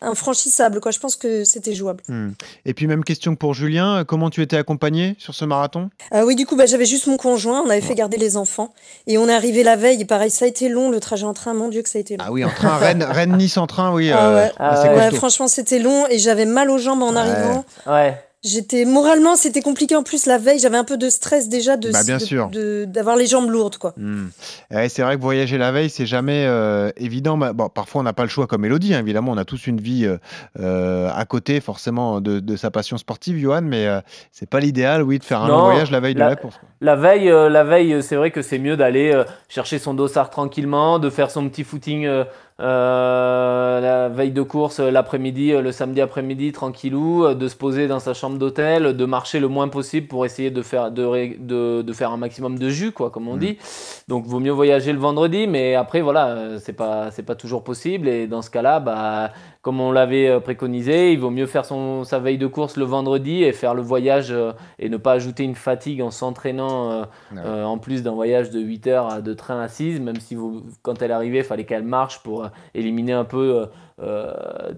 [0.00, 0.90] infranchissable, quoi.
[0.92, 2.02] Je pense que c'était jouable.
[2.08, 2.30] Hmm.
[2.64, 5.90] Et puis même question que pour Julien, euh, comment tu étais accompagné sur ce marathon?
[6.14, 8.72] Euh, oui, du coup, bah, j'avais juste mon conjoint, on avait fait garder les enfants,
[9.06, 11.34] et on est arrivé la veille, et pareil, ça a été long, le trajet en
[11.34, 12.24] train, mon Dieu que ça a été long.
[12.26, 14.52] Ah oui, en train, Rennes, Rennes Nice en train, oui, Ah euh, ouais.
[14.58, 15.10] Ah ouais.
[15.12, 17.18] Franchement, c'était long, et j'avais mal aux jambes en Ouais.
[17.18, 17.64] arrivant.
[17.86, 18.16] Ouais.
[18.44, 21.92] J'étais moralement, c'était compliqué en plus la veille, j'avais un peu de stress déjà de
[21.92, 22.48] Bah, bien de- sûr.
[22.48, 23.94] de- d'avoir les jambes lourdes, quoi.
[23.96, 24.26] Hmm.
[24.72, 27.38] Ouais, c'est vrai que voyager la veille, c'est jamais euh, évident.
[27.38, 28.94] Bah, bon, parfois, on n'a pas le choix comme Elodie.
[28.94, 30.16] hein, évidemment, on a tous une vie euh,
[30.58, 33.62] euh, à côté, forcément, de, de sa passion sportive, Johan.
[33.62, 34.00] Mais euh,
[34.32, 36.36] c'est pas l'idéal, oui, de faire un Non, long voyage la veille la- de la
[36.36, 36.56] course.
[36.56, 36.68] quoi.
[36.80, 40.30] La veille, euh, la veille, c'est vrai que c'est mieux d'aller euh, chercher son dossard
[40.30, 42.06] tranquillement, de faire son petit footing
[42.62, 47.88] euh, la veille de course euh, l'après-midi, euh, le samedi après-midi, tranquillou, de se poser
[47.88, 51.82] dans sa chambre d'hôtel, de marcher le moins possible pour essayer de faire, de, de,
[51.82, 53.40] de faire un maximum de jus, quoi, comme on Mm.
[53.40, 53.58] dit.
[54.08, 58.08] Donc, vaut mieux voyager le vendredi, mais après, voilà, c'est pas, c'est pas toujours possible.
[58.08, 62.02] Et dans ce cas-là, bah, comme on l'avait euh, préconisé, il vaut mieux faire son,
[62.02, 65.44] sa veille de course le vendredi et faire le voyage euh, et ne pas ajouter
[65.44, 67.02] une fatigue en s'entraînant euh,
[67.36, 71.00] euh, en plus d'un voyage de 8 heures de train assise, même si vous, quand
[71.00, 73.66] elle arrivait, il fallait qu'elle marche pour éliminer un peu.
[74.00, 74.04] tu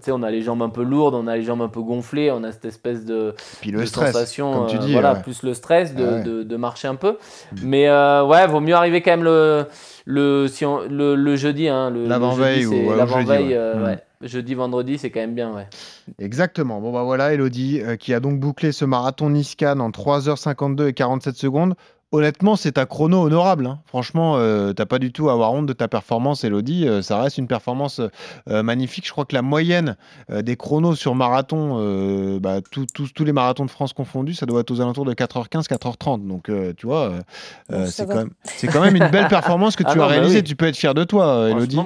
[0.01, 2.29] sais, on a les jambes un peu lourdes, on a les jambes un peu gonflées,
[2.29, 4.91] on a cette espèce de, Puis le de stress, sensation, comme tu dis.
[4.93, 5.21] voilà, ouais.
[5.23, 6.21] plus le stress de, ouais.
[6.23, 7.13] de, de marcher un peu.
[7.53, 7.55] Mm.
[7.63, 9.65] Mais ouais, vaut mieux arriver quand même le,
[10.05, 11.67] le, si on- le, le jeudi.
[11.69, 13.97] Hein, le, le L'avant-veille ou- ouais, ou l'avant-veille, jeudi, ouais.
[14.25, 15.67] Jeudi, vendredi, c'est quand même bien, ouais.
[16.19, 16.81] Exactement.
[16.81, 20.93] Bon, bah voilà, Elodie, euh, qui a donc bouclé ce marathon Nice-Cannes en 3h52 et
[20.93, 21.75] 47 secondes.
[22.15, 23.65] Honnêtement, c'est un chrono honorable.
[23.67, 23.79] hein.
[23.85, 26.87] Franchement, euh, t'as pas du tout à avoir honte de ta performance, Elodie.
[26.87, 27.99] Euh, ça reste une performance
[28.49, 29.05] euh, magnifique.
[29.05, 29.97] Je crois que la moyenne
[30.31, 32.87] euh, des chronos sur marathon, euh, bah, tous-
[33.19, 36.25] les marathons de France confondus, ça doit être aux alentours de 4h15, 4h30.
[36.25, 37.19] Donc, euh, tu vois, euh,
[37.73, 40.07] euh, c'est quand, même- c'est quand même une belle performance que Ah tu as bah
[40.07, 40.37] réalisée.
[40.37, 40.43] oui.
[40.43, 41.79] Tu peux être fier de toi, euh, Elodie.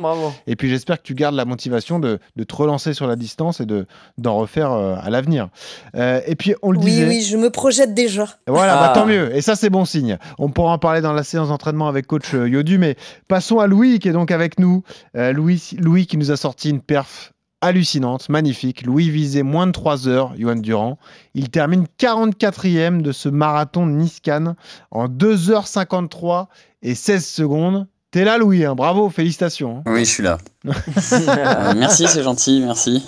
[0.45, 3.61] Et puis j'espère que tu gardes la motivation de, de te relancer sur la distance
[3.61, 3.87] et de
[4.19, 5.49] d'en refaire euh, à l'avenir.
[5.95, 7.07] Euh, et puis on le Oui, disait.
[7.07, 8.27] oui, je me projette déjà.
[8.45, 8.93] Voilà, bah, Ah.
[8.93, 9.35] tant mieux.
[9.35, 10.17] Et ça, c'est bon signe.
[10.37, 12.77] On pourra en parler dans la séance d'entraînement avec coach euh, Yodu.
[12.77, 12.95] Mais
[13.27, 14.83] passons à Louis qui est donc avec nous.
[15.15, 18.85] Euh, Louis, qui nous a sorti une perf hallucinante, magnifique.
[18.85, 20.97] Louis visait moins de 3 heures, Johan Durand.
[21.33, 24.55] Il termine 44e de ce marathon Nice-Cannes
[24.91, 26.47] en 2h53
[26.81, 27.87] et 16 secondes.
[28.11, 29.77] T'es là, Louis, hein, bravo, félicitations.
[29.77, 29.83] hein.
[29.85, 30.39] Oui, je suis là.
[31.13, 33.03] Euh, merci, c'est gentil, merci.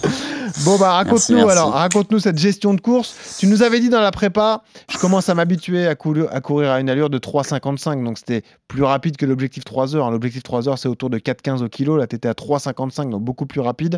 [0.63, 3.15] Bon, bah, raconte-nous alors, raconte-nous cette gestion de course.
[3.39, 4.61] Tu nous avais dit dans la prépa,
[4.91, 8.43] je commence à m'habituer à, courir- à courir à une allure de 3,55, donc c'était
[8.67, 10.05] plus rapide que l'objectif 3 heures.
[10.05, 10.11] hein.
[10.11, 11.97] L'objectif 3 heures, c'est autour de 4,15 au kilo.
[11.97, 13.97] Là, tu étais à 3,55, donc beaucoup plus rapide.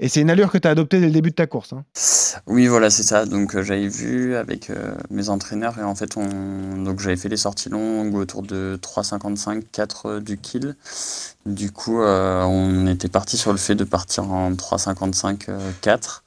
[0.00, 1.72] Et c'est une allure que tu as adoptée dès le début de ta course.
[1.72, 1.84] hein.
[2.46, 3.26] Oui, voilà, c'est ça.
[3.26, 6.82] Donc euh, j'avais vu avec euh, mes entraîneurs et en fait, on...
[6.82, 10.76] donc j'avais fait les sorties longues autour de 3,55, 4 euh, du kill.
[11.46, 16.22] Du coup, on était parti sur le fait de partir en 3,55, euh, 4.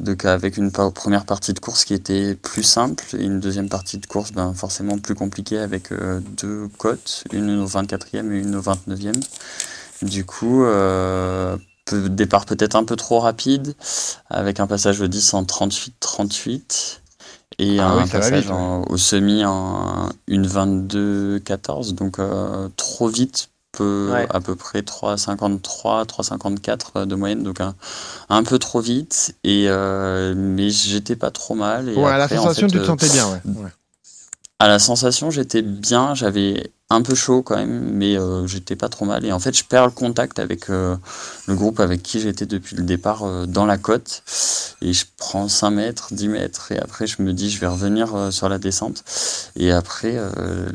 [0.00, 3.98] Donc avec une première partie de course qui était plus simple et une deuxième partie
[3.98, 5.90] de course ben, forcément plus compliquée avec
[6.36, 9.20] deux côtes, une au 24e et une au 29e.
[10.02, 10.64] Du coup,
[12.00, 13.74] peu- départ peut-être un peu trop rapide,
[14.30, 17.00] avec un passage au 10 en 38-38
[17.58, 18.56] et Ah un oui, passage vite, ouais.
[18.56, 24.26] en- au semi en une 22-14, donc euh, trop vite, peu, Ouais.
[24.30, 27.74] à peu près 3,53, 3,54 euh, de moyenne, donc un,
[28.28, 31.88] un peu trop vite, et, euh, mais j'étais pas trop mal.
[31.88, 33.28] Et Ouais, à la après, en sensation, fait, tu te euh, sentais bien.
[33.28, 33.70] Ouais.
[34.62, 38.88] À la sensation, j'étais bien, j'avais un peu chaud quand même, mais euh, j'étais pas
[38.88, 39.24] trop mal.
[39.24, 40.96] Et en fait, je perds le contact avec euh,
[41.48, 44.22] le groupe avec qui j'étais depuis le départ euh, dans la côte.
[44.80, 48.32] Et je prends 5 mètres, 10 mètres, et après, je me dis, je vais revenir
[48.32, 49.02] sur la descente.
[49.56, 50.16] Et après,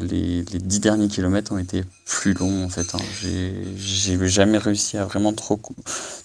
[0.02, 2.94] les, les 10 derniers kilomètres ont été plus longs, en fait.
[2.94, 3.00] hein.
[3.78, 5.62] J'ai jamais réussi à vraiment trop,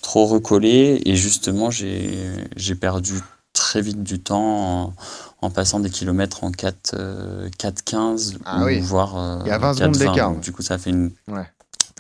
[0.00, 1.00] trop recoller.
[1.06, 3.14] Et justement, j'ai perdu
[3.52, 4.94] très vite du temps en,
[5.42, 8.80] en passant des kilomètres en 4, euh, 4,15 Ah ou oui.
[8.80, 9.98] voire euh, Il y a 20 secondes 4,20.
[9.98, 10.34] d'écart.
[10.36, 11.46] Du coup, ça fait une, Ouais.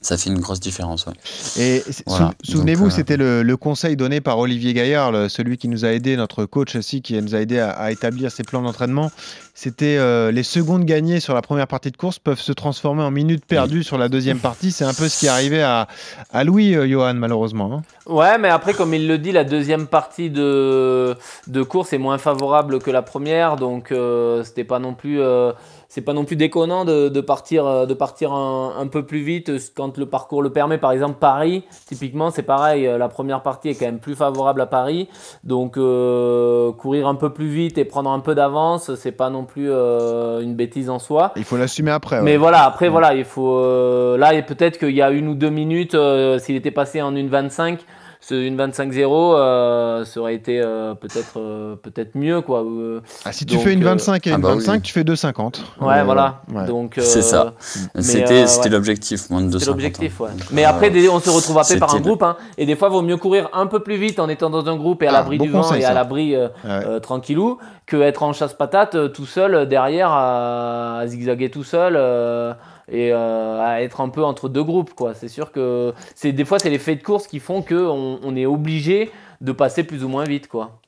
[0.02, 1.06] Ça fait une grosse différence.
[1.06, 1.12] Ouais.
[1.58, 2.32] Et s- Voilà.
[2.44, 5.84] sou- souvenez-vous, euh, c'était le, le conseil donné par Olivier Gaillard, le- celui qui nous
[5.84, 9.10] a aidé, notre coach aussi, qui nous a aidé à, à établir ses plans d'entraînement.
[9.54, 13.10] C'était euh, les secondes gagnées sur la première partie de course peuvent se transformer en
[13.10, 14.72] minutes perdues sur la deuxième partie.
[14.72, 15.88] C'est un peu ce qui est arrivé à,
[16.32, 17.70] à Louis, euh, Johan, malheureusement.
[17.74, 17.82] hein.
[18.06, 21.14] Ouais, mais après, comme il le dit, la deuxième partie de,
[21.46, 25.52] de course est moins favorable que la première, donc euh, c'était pas non plus, euh,
[25.94, 29.18] c'est pas non plus déconnant de, de partir, euh, de partir un, un peu plus
[29.20, 30.78] vite euh, quand le parcours le permet.
[30.78, 32.86] Par exemple, Paris, typiquement, c'est pareil.
[32.86, 35.08] euh, La première partie est quand même plus favorable à Paris,
[35.44, 39.44] donc euh, courir un peu plus vite et prendre un peu d'avance, c'est pas non
[39.44, 41.32] plus euh, une bêtise en soi.
[41.36, 42.16] Il faut l'assumer après.
[42.16, 42.22] ouais.
[42.22, 43.58] Mais voilà, après, voilà, il faut.
[43.58, 45.94] euh, là, et peut-être qu'il y a une ou deux minutes,
[46.38, 47.80] s'il était passé en une 25,
[48.24, 52.62] ce une 25-0, euh, ça aurait été euh, peut-être euh, peut-être mieux, quoi.
[52.62, 54.80] Euh, Ah, si tu donc, fais une euh, 25 et ah une bah 25, oui.
[54.82, 55.60] tu fais 2,50.
[55.80, 56.42] Ouais, Euh, voilà.
[56.54, 56.64] ouais.
[56.66, 57.54] Donc, C'est ça.
[57.98, 58.68] C'était euh, ouais.
[58.70, 59.58] l'objectif, moins de 200.
[59.64, 60.28] C'est l'objectif, ouais.
[60.52, 62.92] Mais après, des- on se retrouve après par un groupe, hein, et des fois, il
[62.92, 65.12] vaut mieux courir un peu plus vite en étant dans un groupe et à Ah,
[65.14, 66.70] l'abri bon du vent et à l'abri euh, Ouais.
[66.86, 71.64] euh, tranquillou, que être en chasse-patate euh, tout seul euh, derrière à, à zigzaguer tout
[71.64, 72.52] seul euh,
[72.88, 75.14] et euh, à être un peu entre deux groupes, quoi.
[75.14, 78.36] C'est sûr que c'est des fois, c'est les faits de course qui font que on,
[78.36, 80.80] est obligé de passer plus ou moins vite, quoi.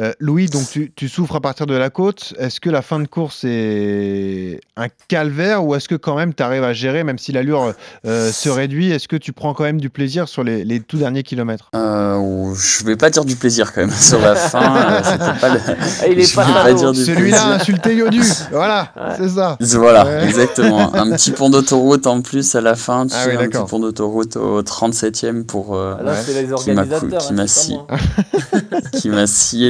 [0.00, 2.34] Euh, Louis, donc tu, tu souffres à partir de la côte.
[2.38, 6.42] Est-ce que la fin de course est un calvaire ou est-ce que quand même tu
[6.42, 7.72] arrives à gérer, même si l'allure
[8.06, 10.98] euh, se réduit Est-ce que tu prends quand même du plaisir sur les, les tout
[10.98, 11.70] derniers kilomètres?
[11.74, 14.76] Euh, je vais pas dire du plaisir quand même sur la fin.
[14.76, 15.60] euh, c'était pas le-
[16.02, 18.22] Ah, il est je pas pas Celui-là a insulté Yodu.
[18.50, 19.56] Voilà, c'est ça.
[19.60, 20.24] Voilà, Ouais.
[20.24, 20.94] exactement.
[20.94, 23.06] Un petit pont d'autoroute en plus à la fin.
[23.06, 25.74] Tu Ah sais, oui, un petit pont d'autoroute au 37e pour.
[25.76, 26.18] euh, Ah, Là, Ouais.
[26.24, 27.20] c'est les Qui m'a cou- organisateurs.
[27.20, 27.78] qui hein, m'a pas scié.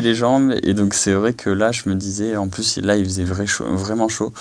[0.00, 0.54] Les jambes.
[0.62, 3.46] Et donc c'est vrai que là je me disais en plus là il faisait vrai
[3.46, 4.32] chaud, vraiment chaud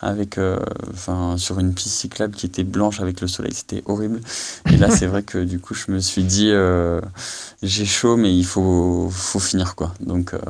[0.00, 0.58] avec euh,
[0.92, 3.52] enfin sur une piste cyclable qui était blanche avec le soleil.
[3.54, 4.20] C'était horrible.
[4.70, 7.00] Et là c'est vrai que du coup je me suis dit euh,
[7.62, 9.94] j'ai chaud mais il faut faut finir quoi.
[10.00, 10.40] Donc euh,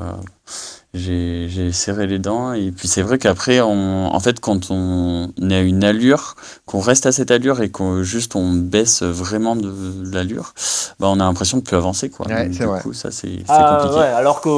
[0.95, 5.55] j'ai serré les dents et puis c'est vrai qu'après on en fait quand on est
[5.57, 9.73] à une allure qu'on reste à cette allure et qu'on juste on baisse vraiment de
[10.13, 10.53] l'allure
[11.01, 12.81] bah on a l'impression de plus avancer quoi Ouais, c'est du vrai.
[12.81, 14.51] coup ça c'est c'est Ah, compliqué ouais, alors qu'on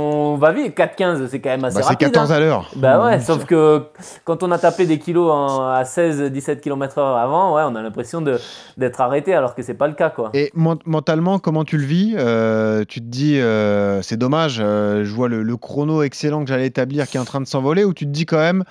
[0.00, 2.08] on va vite, 4-15, c'est quand même assez Bah, c'est rapide.
[2.12, 2.34] 14 hein.
[2.36, 2.70] à l'heure.
[2.76, 3.82] Bah ouais, Mmh, sauf que
[4.24, 8.20] quand on a tapé des kilos en- à 16-17 km/h avant, ouais, on a l'impression
[8.20, 8.38] de-
[8.76, 10.30] d'être arrêté alors que c'est pas le cas quoi.
[10.34, 12.14] Et men- mentalement, comment tu le vis?
[12.16, 15.56] Euh, Tu te dis, euh, c'est dommage, euh, je vois le, le
[16.02, 18.38] excellent que j'allais établir qui est en train de s'envoler, ou tu te dis quand
[18.38, 18.64] même,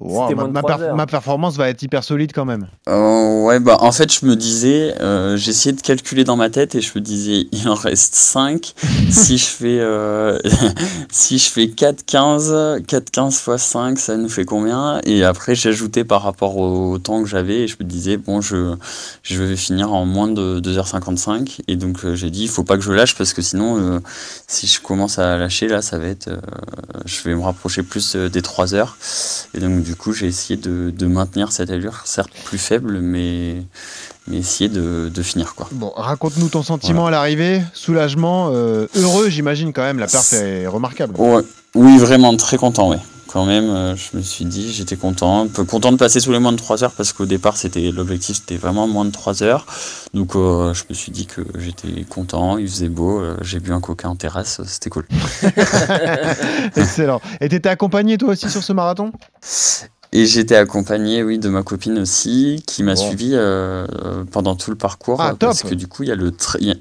[0.00, 0.96] wow, ma, moins de ma trois perf- heures.
[0.96, 2.68] ma performance va être hyper solide quand même.
[2.88, 6.74] Euh, ouais, bah en fait, je me disais, euh, j'essayais de calculer dans ma tête
[6.74, 8.74] et je me disais, il en reste 5.
[9.10, 10.38] si je fais, euh,
[11.10, 15.00] si je fais 4, 15, 4, 15 fois 5, ça nous fait combien?
[15.04, 18.74] Et après, j'ajoutais par rapport au temps que j'avais et je me disais, bon, je,
[19.22, 21.60] je vais finir en moins de 2h55.
[21.68, 24.00] Et donc, euh, j'ai dit, il faut pas que je lâche parce que sinon, euh,
[24.46, 26.38] si je commence à lâcher, là, ça va être, euh,
[27.04, 28.96] je vais me rapprocher plus euh, des 3 heures.
[29.54, 33.62] Et donc, du coup, j'ai essayé de, de maintenir cette allure, certes plus faible, mais,
[34.26, 35.54] mais essayer de, de finir.
[35.54, 35.68] Quoi.
[35.70, 40.00] Bon, raconte-nous ton sentiment à l'arrivée, soulagement, euh, heureux, j'imagine quand même.
[40.00, 41.14] La perf est remarquable.
[41.16, 41.42] Ouais.
[41.76, 42.98] Oui, vraiment très content, ouais.
[43.36, 46.32] Quand même, euh, je me suis dit, j'étais content, un peu content de passer sous
[46.32, 49.42] les moins de 3 heures parce qu'au départ, c'était l'objectif, c'était vraiment moins de 3
[49.42, 49.66] heures.
[50.14, 53.72] Donc, euh, je me suis dit que j'étais content, il faisait beau, euh, j'ai bu
[53.74, 55.04] un coca en terrasse, c'était cool.
[56.76, 57.20] Excellent.
[57.42, 59.12] Et t'étais accompagné toi aussi sur ce marathon?
[60.12, 63.86] Et j'étais accompagné, oui, de ma copine aussi, qui m'a suivi euh,
[64.30, 65.20] pendant tout le parcours.
[65.20, 65.70] Ah, parce top.
[65.70, 66.74] que du coup, il y a le y a-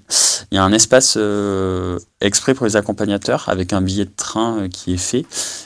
[0.52, 4.68] y a un espace euh, exprès pour les accompagnateurs avec un billet de train euh,
[4.68, 5.26] qui est fait.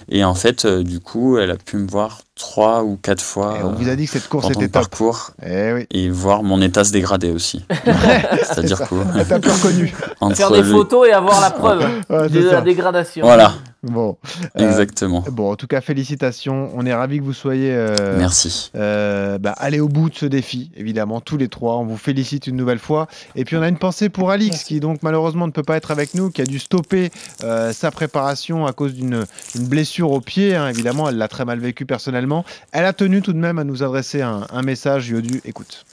[0.10, 3.58] Et en fait, euh, du coup, elle a pu me voir trois ou quatre fois
[3.60, 4.72] Et on vous a dit que cette course était top.
[4.72, 5.86] parcours Eh oui.
[5.91, 7.65] et voir mon état se dégrader aussi.
[8.43, 9.93] C'est-à-dire que T'as plus reconnu.
[10.22, 13.26] entre Faire des le- photos et avoir la preuve Ouais, de la dégradation.
[13.26, 14.17] Voilà, Bon.
[14.60, 15.24] Euh, exactement.
[15.32, 16.69] Bon, en tout cas, félicitations.
[16.76, 18.72] On est ravis que vous soyez euh, Merci.
[18.76, 21.78] euh, bah, allés au bout de ce défi, évidemment, tous les trois.
[21.78, 23.08] On vous félicite une nouvelle fois.
[23.36, 25.91] Et puis, on a une pensée pour Alix, qui donc malheureusement ne peut pas être
[25.91, 27.12] avec nous, qui a dû stopper
[27.44, 30.56] euh, sa préparation à cause d'une une blessure au pied.
[30.56, 30.68] hein.
[30.68, 32.44] Évidemment, elle l'a très mal vécu personnellement.
[32.72, 35.10] Elle a tenu tout de même à nous adresser un, message.
[35.10, 35.86] Yodu, écoute.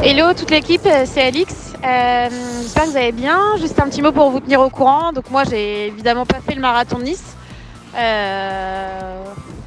[0.00, 1.52] Hello toute l'équipe, euh, c'est Alix.
[1.84, 2.28] Euh,
[2.62, 3.38] J'espère que vous allez bien.
[3.60, 5.12] Juste un petit mot pour vous tenir au courant.
[5.12, 7.22] Donc moi j'ai évidemment pas fait le marathon de Nice.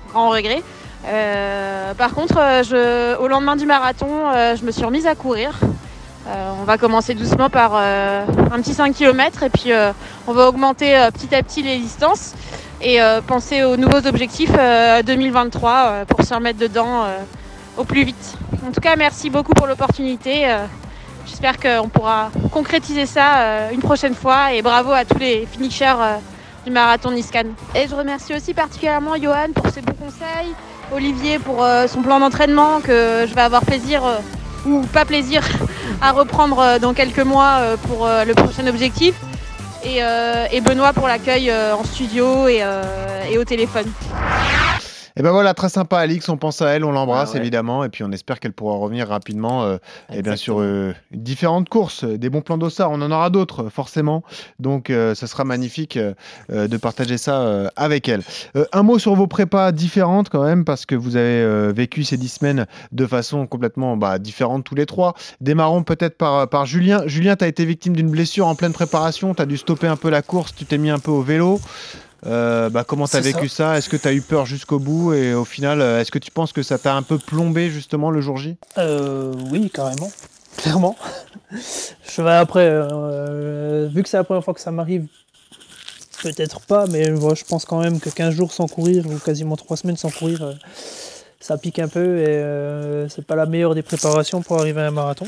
[0.09, 0.61] Grand regret.
[1.97, 5.59] Par contre, je, au lendemain du marathon, je me suis remise à courir.
[6.27, 9.91] Euh, on va commencer doucement par euh, un petit 5 km et puis euh,
[10.27, 12.33] on va augmenter petit à petit les distances
[12.83, 17.05] et penser aux nouveaux objectifs euh, 2023 euh, pour se remettre dedans
[17.77, 18.37] au plus vite.
[18.67, 20.45] En tout cas, merci beaucoup pour l'opportunité.
[21.25, 25.95] J'espère qu'on pourra concrétiser ça une prochaine fois et bravo à tous les finishers
[26.65, 27.45] du marathon Niscan.
[27.75, 30.53] Et je remercie aussi particulièrement Johan pour ses bons conseils,
[30.91, 34.01] Olivier pour son plan d'entraînement que je vais avoir plaisir
[34.65, 35.43] ou pas plaisir
[36.01, 39.15] à reprendre euh, dans quelques mois euh, pour euh, le prochain objectif.
[39.83, 42.63] Et, Benoît pour l'accueil en studio et
[43.39, 43.91] au téléphone.
[45.21, 47.41] Et ben voilà, très sympa Alix, on pense à elle, on l'embrasse Ah ouais.
[47.41, 49.77] évidemment, et puis on espère qu'elle pourra revenir rapidement, euh,
[50.11, 54.23] et bien sûr, euh, différentes courses, des bons plans d'ossard, on en aura d'autres, forcément,
[54.57, 56.15] donc euh, ce sera magnifique euh,
[56.51, 58.23] euh, de partager ça avec elle.
[58.73, 62.29] Un mot sur vos prépas différentes quand même, parce que vous avez vécu ces dix
[62.29, 65.13] semaines de façon complètement bah, différente tous les trois.
[65.39, 67.03] Démarrons peut-être par, par Julien.
[67.05, 69.97] Julien, tu as été victime d'une blessure en pleine préparation, tu as dû stopper un
[69.97, 71.59] peu la course, tu t'es mis un peu au vélo.
[72.25, 75.13] Euh, bah, comment tu as vécu ça, Est-ce que tu as eu peur jusqu'au bout?
[75.13, 78.11] Et au final, euh, est-ce que tu penses que ça t'a un peu plombé justement
[78.11, 78.57] le jour J?
[78.77, 80.11] Euh, oui, carrément.
[80.57, 80.95] Clairement.
[81.51, 85.07] Je vais après, euh, vu que c'est la première fois que ça m'arrive,
[86.21, 89.77] peut-être pas, mais je pense quand même que 15 jours sans courir, ou quasiment 3
[89.77, 90.53] semaines sans courir, euh,
[91.39, 94.87] ça pique un peu et euh, c'est pas la meilleure des préparations pour arriver à
[94.87, 95.27] un marathon.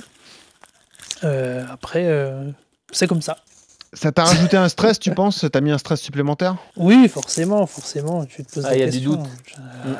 [1.23, 2.51] Euh, après, euh,
[2.91, 3.37] c'est comme ça.
[3.93, 7.65] Ça t'a rajouté un stress, tu penses Ça t'a mis un stress supplémentaire Oui, forcément,
[7.67, 8.25] forcément.
[8.25, 9.11] Tu te poses Ah, des il y a du questions.
[9.15, 9.29] doute.
[9.85, 9.93] Euh,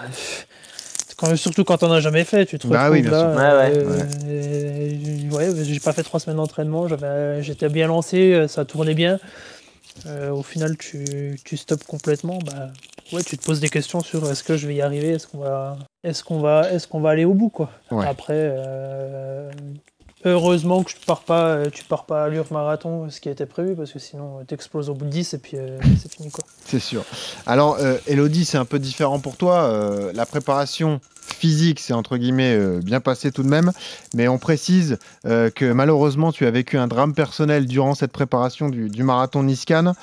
[1.17, 3.19] quand- surtout quand on n'a jamais fait, tu te Bah retrouves oui, bien là.
[3.19, 3.39] sûr.
[3.39, 8.47] Ouais, euh, et- ouais, j'ai pas fait trois semaines d'entraînement, j'avais- j'étais bien lancé, euh,
[8.47, 9.19] ça tournait bien.
[10.08, 12.39] Euh, au final, tu, tu stoppes complètement.
[12.45, 12.69] Bah,
[13.12, 15.38] ouais, tu te poses des questions sur est-ce que je vais y arriver, est-ce qu'on
[15.38, 17.69] va, est-ce qu'on va, est-ce qu'on va aller au bout, quoi.
[17.91, 18.08] Ouais.
[18.08, 19.51] Après, euh,
[20.25, 23.45] heureusement que tu pars pas, euh, tu pars pas à l'heure marathon, ce qui était
[23.45, 26.31] prévu, parce que sinon, tu exploses au bout de 10 et puis euh, c'est fini,
[26.31, 26.43] quoi.
[26.65, 27.03] C'est sûr.
[27.45, 29.63] Alors, euh, Elodie, c'est un peu différent pour toi.
[29.63, 33.71] Euh, la préparation physique, c'est entre guillemets euh, bien passé tout de même.
[34.13, 38.69] Mais on précise euh, que malheureusement, tu as vécu un drame personnel durant cette préparation
[38.69, 39.93] du, marathon Niscan.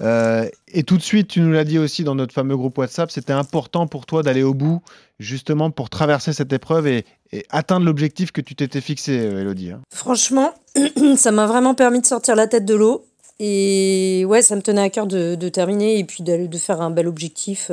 [0.00, 3.10] Euh, et tout de suite, tu nous l'as dit aussi dans notre fameux groupe WhatsApp,
[3.10, 4.82] c'était important pour toi d'aller au bout,
[5.18, 7.04] justement pour traverser cette épreuve et,
[7.50, 9.72] atteindre l'objectif que tu t'étais fixé, Elodie.
[9.72, 9.80] hein.
[9.92, 10.54] Franchement,
[11.16, 13.04] ça m'a vraiment permis de sortir la tête de l'eau.
[13.40, 17.08] Et ouais, ça me tenait à cœur de, terminer et puis de faire un bel
[17.08, 17.70] objectif.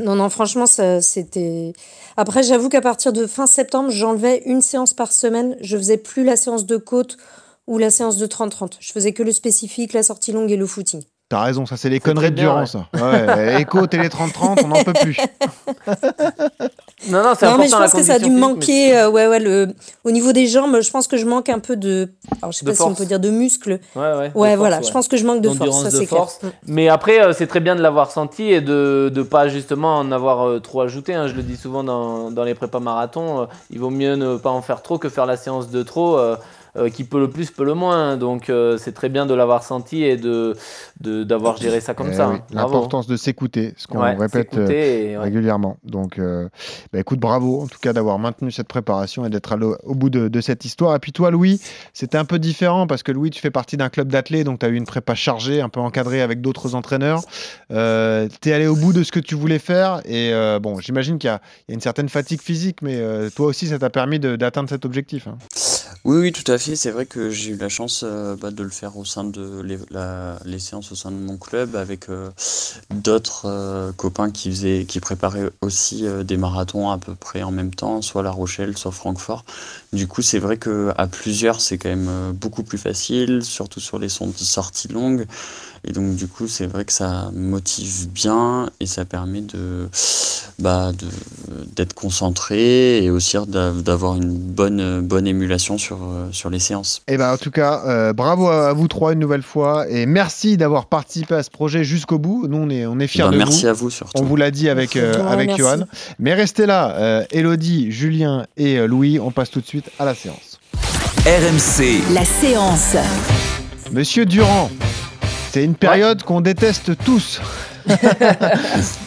[0.00, 1.72] Non, non, franchement, ça, c'était.
[2.16, 5.56] Après, j'avoue qu'à partir de fin septembre, j'enlevais une séance par semaine.
[5.60, 7.16] Je faisais plus la séance de côte
[7.66, 8.76] ou la séance de 30-30.
[8.80, 11.02] Je faisais que le spécifique, la sortie longue et le footing.
[11.34, 12.66] T'as raison, ça c'est les conneries de Durand, ouais.
[12.66, 12.86] ça.
[12.94, 15.16] Ouais, écho, télé 30-30, on n'en peut plus.
[17.10, 18.96] Non, non, c'est Non, mais je pense que ça a dû manquer.
[18.96, 19.74] euh, ouais, ouais, le...
[20.04, 22.08] Au niveau des jambes, je pense que je manque un peu de.
[22.40, 23.78] Alors, je sais De pas si on peut dire de muscles.
[23.96, 24.18] mais- Ouais, ouais.
[24.34, 24.82] Ouais, force, voilà, ouais.
[24.84, 26.20] je pense que je manque de force, ça de c'est clair.
[26.20, 26.40] force.
[26.66, 30.12] Mais après, euh, c'est très bien de l'avoir senti et de ne pas justement en
[30.12, 31.14] avoir euh, trop ajouté.
[31.14, 31.26] hein.
[31.26, 33.42] Je le dis souvent dans, dans les prépas marathons.
[33.42, 36.16] euh, il vaut mieux ne pas en faire trop que faire la séance de trop.
[36.76, 38.16] Euh, qui peut le plus peut le moins.
[38.16, 40.54] Donc euh, c'est très bien de l'avoir senti et de
[41.00, 42.28] d'avoir géré ça comme Eh ça.
[42.28, 42.42] oui, hein.
[42.52, 45.22] L'importance de s'écouter, ce qu'on Ouais, répète euh, et- ouais.
[45.24, 45.76] régulièrement.
[45.84, 46.18] Donc,
[46.92, 50.28] bah, écoute, bravo en tout cas d'avoir maintenu cette préparation et d'être au, bout de,
[50.28, 50.94] de cette histoire.
[50.96, 51.60] Et puis toi, Louis,
[51.92, 54.66] c'était un peu différent parce que Louis, tu fais partie d'un club d'athlètes, donc tu
[54.66, 57.22] as eu une prépa chargée, un peu encadrée avec d'autres entraîneurs.
[57.68, 60.00] Tu es allé au bout de ce que tu voulais faire.
[60.06, 63.00] Et bon, j'imagine qu'il y, a il y a une certaine fatigue physique, mais
[63.36, 65.26] toi aussi, ça t'a permis d'atteindre cet objectif.
[65.26, 65.36] hein.
[66.04, 66.76] Oui, oui, tout à fait.
[66.76, 69.60] C'est vrai que j'ai eu la chance euh, bah, de le faire au sein de
[69.62, 69.78] les,
[70.44, 72.30] les séances au sein de mon club avec euh,
[72.90, 77.74] d'autres euh, copains qui faisaient, qui préparaient aussi des marathons à peu près en même
[77.74, 79.44] temps, soit La Rochelle, soit Francfort.
[79.92, 83.98] Du coup, c'est vrai que à plusieurs, c'est quand même beaucoup plus facile, surtout sur
[83.98, 85.26] les sorties longues.
[85.86, 89.88] Et donc, du coup, c'est vrai que ça motive bien et ça permet de,
[90.58, 91.06] bah, de,
[91.76, 97.02] d'être concentré et aussi d'a- d'avoir une bonne, bonne émulation sur, euh, sur les séances.
[97.08, 100.56] Et ben en tout cas, euh, bravo à vous trois une nouvelle fois et merci
[100.56, 102.46] d'avoir participé à ce projet jusqu'au bout.
[102.48, 103.68] Nous, on est, on est fiers Ben, de merci vous.
[103.68, 104.22] à vous surtout.
[104.22, 105.62] On vous l'a dit avec, euh, Ouais, avec merci.
[105.62, 105.84] Johan.
[106.18, 110.04] Mais restez là, euh, Elodie, Julien et euh, Louis, on passe tout de suite à
[110.04, 110.58] la séance.
[111.26, 112.12] RMC.
[112.12, 112.96] La séance.
[113.92, 114.70] Monsieur Durand,
[115.52, 117.40] c'est une période qu'on déteste tous.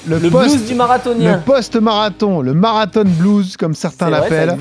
[0.07, 1.38] Le blues du marathonien.
[1.38, 4.57] Le post-marathon, le marathon blues, comme certains l'appellent.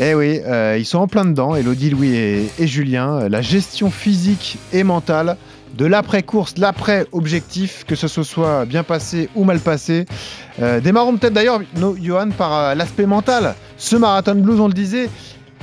[0.00, 3.20] Eh oui, euh, ils sont en plein dedans, Elodie, Louis et, et Julien.
[3.22, 5.36] Euh, La gestion physique et mentale
[5.76, 10.06] de l'après-course, l'après-objectif, que ce soit bien passé ou mal passé.
[10.62, 13.54] Euh, démarrons peut-être d'ailleurs, no- Johan, par euh, l'aspect mental.
[13.76, 15.10] Ce marathon blues, on le disait,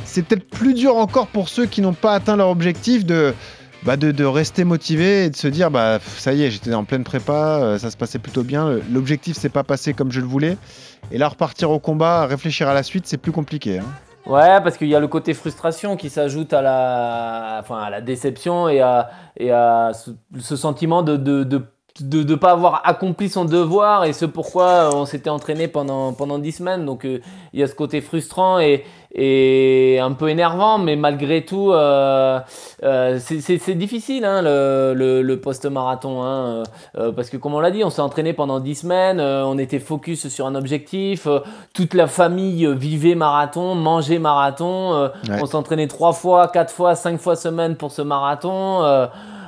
[0.03, 3.33] c'est peut-être plus dur encore pour ceux qui n'ont pas atteint leur objectif de,
[3.83, 7.03] bah, de, rester motivé et de se dire bah ça y est, j'étais en pleine
[7.03, 10.57] prépa, euh, ça se passait plutôt bien, l'objectif s'est pas passé comme je le voulais.
[11.11, 13.79] Et là, repartir au combat, réfléchir à la suite, c'est plus compliqué.
[13.79, 13.85] hein.
[14.25, 19.91] Ouais, parce qu'il y a le côté frustration qui s'ajoute à la, déception et à,
[19.93, 21.61] ce, sentiment de,
[22.01, 26.39] de, de pas avoir accompli son devoir et ce pourquoi on s'était entraîné pendant, pendant
[26.39, 26.85] 10 semaines.
[26.85, 27.19] Donc euh,
[27.53, 28.83] il y a ce côté frustrant et,
[29.13, 32.39] et un peu énervant, mais malgré tout, euh,
[32.83, 36.23] euh, c'est- difficile hein, le, le, le post-marathon.
[36.23, 36.63] Hein,
[37.15, 40.27] parce que comme on l'a dit, on s'est entraîné pendant 10 semaines, on était focus
[40.27, 41.27] sur un objectif,
[41.73, 45.39] toute la famille vivait marathon, mangeait marathon, Ouais.
[45.41, 48.81] on s'entraînait trois fois, quatre fois, cinq fois semaine pour ce marathon.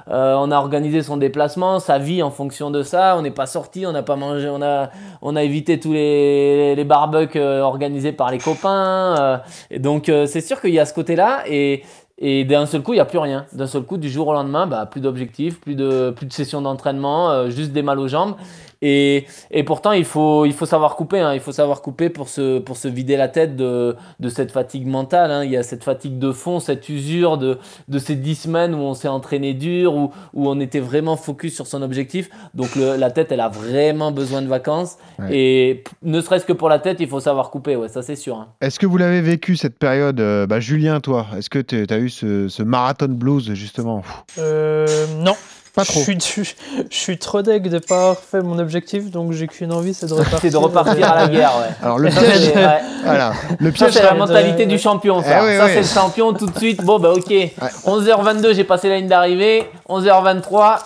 [0.09, 3.15] Euh, on a organisé son déplacement, sa vie en fonction de ça.
[3.17, 4.89] On n'est pas sorti, on n'a pas mangé, on a,
[5.21, 9.15] on a évité tous les, les barbecues euh, organisés par les copains.
[9.19, 9.37] euh,
[9.71, 11.83] et donc c'est sûr qu'il y a ce côté-là et,
[12.17, 13.45] et d'un seul coup il n'y a plus rien.
[13.53, 16.61] D'un seul coup du jour au lendemain, bah, plus d'objectifs, plus de, plus de sessions
[16.61, 18.35] d'entraînement, juste des mal aux jambes.
[18.85, 21.33] Et, et pourtant il faut, il faut savoir couper, hein.
[21.33, 24.85] il faut savoir couper pour se, pour se vider la tête de, de cette fatigue
[24.87, 25.31] mentale.
[25.31, 25.43] hein.
[25.45, 27.57] Il y a cette fatigue de fond, cette usure de,
[27.87, 31.55] de ces 10 semaines où on s'est entraîné dur, où, où on était vraiment focus
[31.55, 32.29] sur son objectif.
[32.53, 34.97] Donc le- la tête, elle a vraiment besoin de vacances.
[35.17, 35.35] Ouais.
[35.35, 38.35] Et ne serait-ce que pour la tête, il faut savoir couper, ouais, ça c'est sûr.
[38.35, 38.47] hein.
[38.59, 41.97] Est-ce que vous l'avez vécu cette période euh, bah, Julien, toi, est-ce que tu as
[41.99, 44.01] eu ce, ce marathon blues justement?
[44.37, 44.85] Euh,
[45.19, 45.35] non.
[45.75, 45.99] Pas trop.
[46.01, 46.51] Je suis, je,
[46.91, 50.05] je suis trop deg de pas avoir fait mon objectif, donc j'ai qu'une envie, c'est
[50.05, 50.39] de repartir.
[50.39, 51.73] C'est de repartir à la guerre, ouais.
[51.81, 52.81] Alors le piège, c'est- ouais.
[53.03, 55.39] voilà, le Ça, piège c'est la mentalité du champion, ça.
[55.41, 55.71] Eh oui, ça, oui.
[55.73, 56.83] c'est le champion tout de suite.
[56.83, 57.33] Bon, bah, ok.
[57.85, 59.67] 11h22, j'ai passé la ligne d'arrivée.
[59.89, 60.77] 11h23,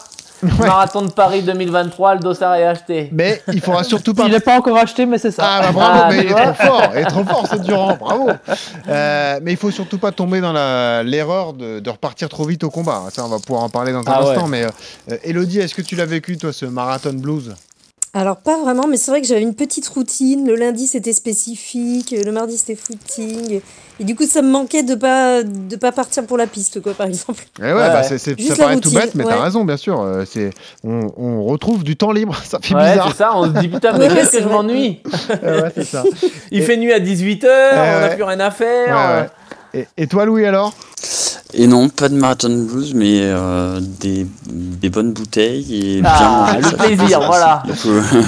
[0.44, 3.10] marathon de Paris 2023, le dossard est acheté.
[3.12, 4.26] Mais il faudra surtout pas.
[4.26, 5.44] Il n'est pas encore acheté, mais c'est ça.
[5.46, 7.96] Ah bah bravo, Ah, mais il est trop fort, il est trop fort, c'est Durand,
[8.00, 8.30] bravo.
[8.90, 12.64] Euh, mais il faut surtout pas tomber dans la- l'erreur de, de repartir trop vite
[12.64, 13.04] au combat.
[13.14, 14.30] Ça, on va pouvoir en parler dans un Ah ouais.
[14.32, 14.48] instant.
[14.48, 17.56] Mais euh, Elodie, est-ce que tu l'as vécu toi, ce marathon blues?
[18.20, 20.48] Alors pas vraiment, mais c'est vrai que j'avais une petite routine.
[20.48, 23.60] Le lundi c'était spécifique, le mardi c'était footing.
[24.00, 26.94] Et du coup ça me manquait de pas de pas partir pour la piste quoi
[26.94, 27.44] par exemple.
[27.60, 29.30] Eh ouais, Ouais, bah, c'est- c'est- ça paraît tout bête, mais ouais.
[29.32, 30.02] t'as raison, bien sûr.
[30.02, 30.50] Euh, c'est,
[30.84, 33.10] on, on retrouve du temps libre, ça fait Ouais, bizarre.
[33.12, 35.00] c'est ça, on se dit putain, mais qu'est-ce que je m'ennuie
[35.76, 36.04] c'est ça.
[36.52, 38.16] Il Et- fait nuit à 18h, Ouais, on n'a ouais.
[38.16, 38.96] plus rien à faire.
[39.74, 39.86] Ouais, ouais.
[39.98, 40.74] Et, et toi, Louis, alors?
[41.54, 46.54] Et non, pas de marathon blues, mais euh, des, des bonnes bouteilles et bien Ah,
[46.56, 46.70] manger.
[46.72, 47.64] le plaisir, voilà.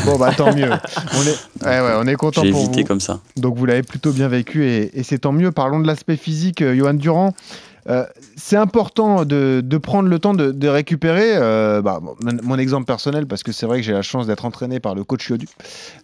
[0.06, 0.70] Bon, bah tant mieux.
[0.72, 2.88] On est, ouais, ouais, on est content J'ai pour évité vous.
[2.88, 3.20] comme ça.
[3.36, 5.52] Donc vous l'avez plutôt bien vécu et, et c'est tant mieux.
[5.52, 7.34] Parlons de l'aspect physique, euh, Johan Durand.
[7.90, 8.06] Euh,
[8.36, 11.32] c'est important de, de prendre le temps de, de récupérer.
[11.36, 14.46] euh, bah, mon, mon exemple personnel, parce que c'est vrai que j'ai la chance d'être
[14.46, 15.48] entraîné par le coach Yodu.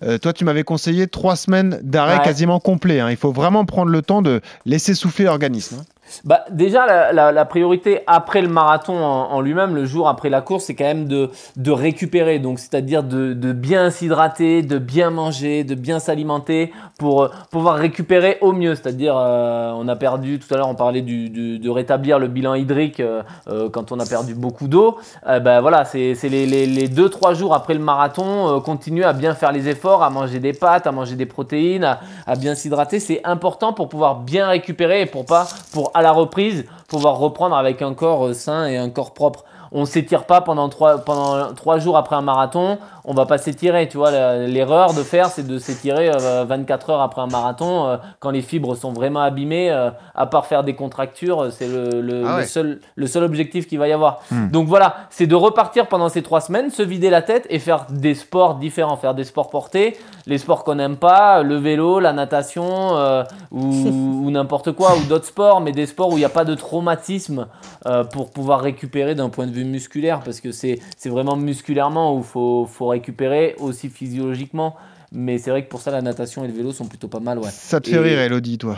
[0.04, 2.24] Euh, toi, tu m'avais conseillé trois semaines d'arrêt Ouais.
[2.24, 3.00] quasiment complet.
[3.02, 3.10] hein.
[3.12, 5.78] Il faut vraiment prendre le temps de laisser souffler l'organisme.
[5.80, 5.86] hein.
[6.24, 10.76] Bah, déjà, la, priorité après le marathon en, lui-même, le jour après la course, c'est
[10.76, 12.40] quand même de, de récupérer.
[12.40, 17.76] Donc, c'est-à-dire de, de bien s'hydrater, de bien manger, de bien s'alimenter pour euh, pouvoir
[17.76, 18.76] récupérer au mieux.
[18.76, 22.54] C'est-à-dire, euh, on a perdu, tout à l'heure, on parlait du, de rétablir le bilan
[22.56, 23.24] hydrique euh,
[23.72, 24.98] quand on a perdu beaucoup d'eau.
[25.26, 29.34] Ben voilà, c'est les, les, les deux, trois jours après le marathon, continuer à bien
[29.34, 33.00] faire les efforts, à manger des pâtes, à manger des protéines, à, à bien s'hydrater.
[33.00, 37.56] C'est important pour pouvoir bien récupérer et pour pas, pour à la reprise, pouvoir reprendre
[37.56, 39.46] avec un corps euh, sain et un corps propre.
[39.72, 42.78] On s'étire pas pendant trois, pendant trois jours après un marathon,
[43.08, 43.88] on va pas s'étirer.
[43.88, 44.12] Tu vois,
[44.48, 48.42] l'erreur de faire, c'est de s'étirer euh, 24 heures après un marathon euh, quand les
[48.42, 49.72] fibres sont vraiment abîmées.
[49.72, 53.24] euh, à part faire des contractures, euh, c'est le, le- Ah le seul, le seul
[53.24, 54.20] objectif qu'il va y avoir.
[54.32, 54.50] Hmm.
[54.50, 57.86] Donc voilà, c'est de repartir pendant ces trois semaines, se vider la tête et faire
[57.90, 62.14] des sports différents, faire des sports portés, les sports qu'on n'aime pas, le vélo, la
[62.14, 63.60] natation euh, ou,
[64.26, 66.56] ou n'importe quoi, ou d'autres sports, mais des sports où il n'y a pas de
[66.56, 67.48] traumatisme
[67.88, 72.14] euh, pour pouvoir récupérer d'un point de vue musculaire, parce que c'est c'est vraiment musculairement
[72.16, 74.76] où il faut, faut récupérer, aussi physiologiquement.
[75.12, 77.38] Mais c'est vrai que pour ça, la natation et le vélo sont plutôt pas mal.
[77.40, 77.50] Ouais.
[77.52, 78.76] Ça te fait Et- rire, Elodie, toi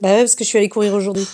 [0.00, 1.26] Bah ouais, parce que je suis allée courir aujourd'hui.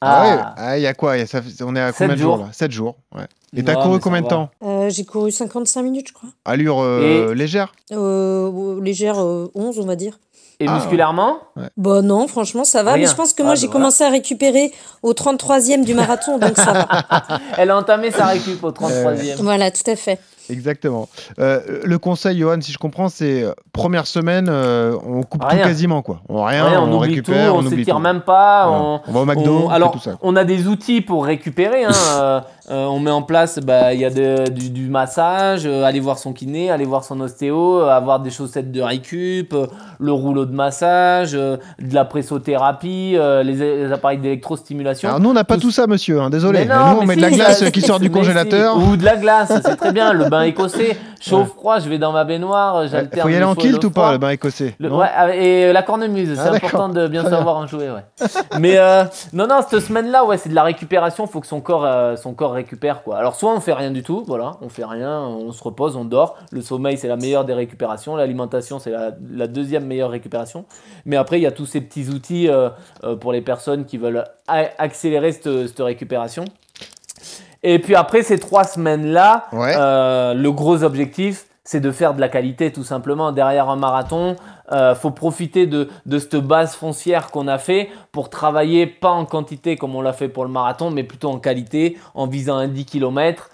[0.00, 1.80] Ah ouais Ah, Ah, il y a quoi Il y a- ça fait- On est
[1.80, 2.46] à combien de jours jours.
[2.46, 2.52] là?
[2.52, 3.26] 7 jours, ouais.
[3.56, 4.48] Et t'as couru combien de temps?
[4.64, 6.30] Euh, j'ai couru 55 minutes, je crois.
[6.44, 7.72] Allure euh, légère?
[7.92, 10.18] Euh, légère, euh, 11, on va dire.
[10.58, 10.74] Et Ah.
[10.76, 11.38] musculairement?
[11.76, 12.92] Bah non, franchement, ça va.
[12.94, 13.02] Rien.
[13.04, 13.80] Mais je pense que Ah, moi, bah j'ai voilà.
[13.80, 14.72] commencé à récupérer
[15.02, 16.88] au 33e du marathon, donc ça va.
[17.58, 19.36] Elle a entamé sa récup au 33e.
[19.40, 20.18] Voilà, tout à fait.
[20.52, 21.08] Exactement.
[21.38, 25.62] Euh, le conseil, Johan, si je comprends, c'est euh, première semaine, euh, on coupe Rien.
[25.62, 26.20] tout quasiment, quoi.
[26.28, 28.68] On, rien, Rien, on, on, récupère, tout, on oublie s'étire même pas.
[28.70, 30.18] On, On va au McDo, on- on alors, tout ça.
[30.22, 31.84] on a des outils pour récupérer.
[31.84, 31.90] hein,
[32.20, 32.40] euh,
[32.70, 36.32] on met en place, bah, il y a de- du, du massage, aller voir son
[36.32, 39.54] kiné, aller voir son ostéo, avoir des chaussettes de récup,
[39.98, 41.58] le rouleau de massage, de
[41.92, 45.08] la pressothérapie, les, les appareils d'électrostimulation.
[45.08, 46.60] Alors nous, on n'a pas tout ça, monsieur, hein, désolé.
[46.60, 48.76] Mais non, nous, on met de la glace ça- qui sort du congélateur.
[48.78, 50.12] Ou de la glace, c'est très bien.
[50.12, 53.22] Le bain écossais, chaud, froid, je vais dans ma baignoire, Il j'alterne.
[53.22, 55.72] faut y aller le en kilt ou pas, le bain écossais Le- ouais, avec- et
[55.72, 56.68] la cornemuse, Ah, c'est d'accord.
[56.68, 57.90] important de bien savoir en jouer.
[57.90, 58.26] Ouais.
[58.58, 61.24] Mais euh, non, non, cette semaine-là, ouais, c'est de la récupération.
[61.26, 63.02] Il faut que son corps, euh, son corps récupère.
[63.02, 63.16] Quoi.
[63.18, 66.04] Alors, soit on fait rien du tout, voilà, on fait rien, on se repose, on
[66.04, 66.36] dort.
[66.50, 68.16] Le sommeil, c'est la meilleure des récupérations.
[68.16, 70.64] L'alimentation, c'est la, la deuxième meilleure récupération.
[71.06, 72.68] Mais après, il y a tous ces petits outils euh,
[73.04, 74.24] euh, pour les personnes qui veulent
[74.78, 76.44] accélérer cette, cette récupération.
[77.62, 79.74] Et puis après ces trois semaines-là, Ouais.
[79.76, 83.30] euh, le gros objectif, c'est de faire de la qualité tout simplement.
[83.30, 84.34] Derrière un marathon,
[84.72, 89.24] euh, faut profiter de, de cette base foncière qu'on a fait pour travailler pas en
[89.24, 92.66] quantité comme on l'a fait pour le marathon, mais plutôt en qualité, en visant un
[92.68, 93.48] 10 km.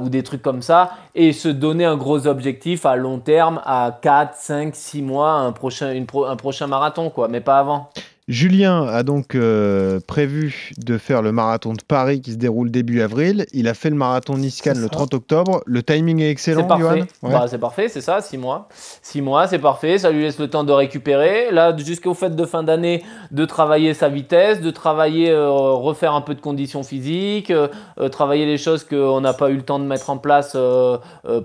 [0.00, 3.96] ou des trucs comme ça, et se donner un gros objectif à long terme, à
[4.00, 7.90] 4, 5, 6 mois, un prochain, une pro- un prochain marathon, quoi, mais pas avant.
[8.28, 13.00] Julien a donc euh, prévu de faire le marathon de Paris qui se déroule début
[13.00, 13.46] avril.
[13.54, 14.90] Il a fait le marathon Niscan C'est le ça.
[14.90, 15.62] 30 octobre.
[15.64, 17.04] Le timing est excellent, C'est parfait.
[17.22, 17.30] Ouais.
[17.32, 18.68] Bah, c'est parfait, c'est ça, 6 mois.
[19.02, 19.96] 6 mois, c'est parfait.
[19.96, 21.50] Ça lui laisse le temps de récupérer.
[21.52, 26.20] Là, jusqu'au fait de fin d'année, de travailler sa vitesse, de travailler, euh, refaire un
[26.20, 27.68] peu de conditions physiques, euh,
[28.10, 30.54] travailler les choses qu'on n'a pas eu le temps de mettre en place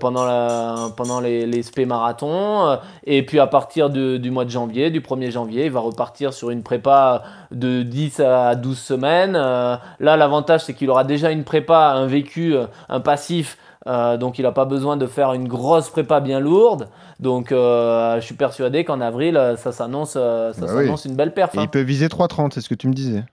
[0.00, 2.78] pendant, la, pendant les, les SP marathons.
[3.04, 6.34] Et puis à partir de- du mois de janvier, du 1er janvier, il va repartir
[6.34, 9.36] sur une prépa de 10 à 12 semaines.
[9.36, 13.56] Euh, là, l'avantage, c'est qu'il aura déjà une prépa, un vécu, euh, un passif.
[13.86, 16.88] Euh, donc il n'a pas besoin de faire une grosse prépa bien lourde.
[17.20, 20.90] Donc euh, je suis persuadé qu'en avril, ça s'annonce ça Bah oui.
[21.04, 21.50] une belle perf.
[21.56, 21.60] Hein.
[21.62, 23.24] il peut viser 3,30, c'est ce que tu me disais.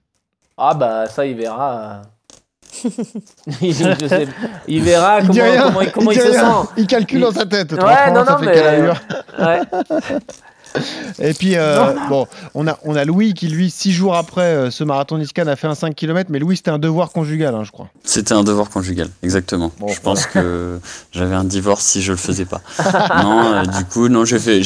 [0.57, 2.01] Ah bah ça il verra.
[3.61, 4.27] il, je sais-
[4.67, 5.27] il verra Il
[5.93, 6.63] comment, il, se rien.
[6.63, 6.69] sent.
[6.77, 7.71] Il calcule dans sa tête.
[7.71, 8.91] Ouais, 3,30, non, ça non, fait
[9.39, 9.61] mais- Ouais.
[11.19, 14.71] Et puis, euh, bon, on a, on a Louis qui, lui, six jours après euh,
[14.71, 16.29] ce marathon Niscan, a fait un 5 km.
[16.31, 17.89] Mais Louis, c'était un devoir conjugal, hein, je crois.
[18.03, 19.71] C'était un devoir conjugal, exactement.
[19.79, 20.79] Bon, je pense que
[21.11, 22.61] j'avais un divorce si je le faisais pas.
[23.23, 24.61] non, euh, du coup, non, j'ai fait,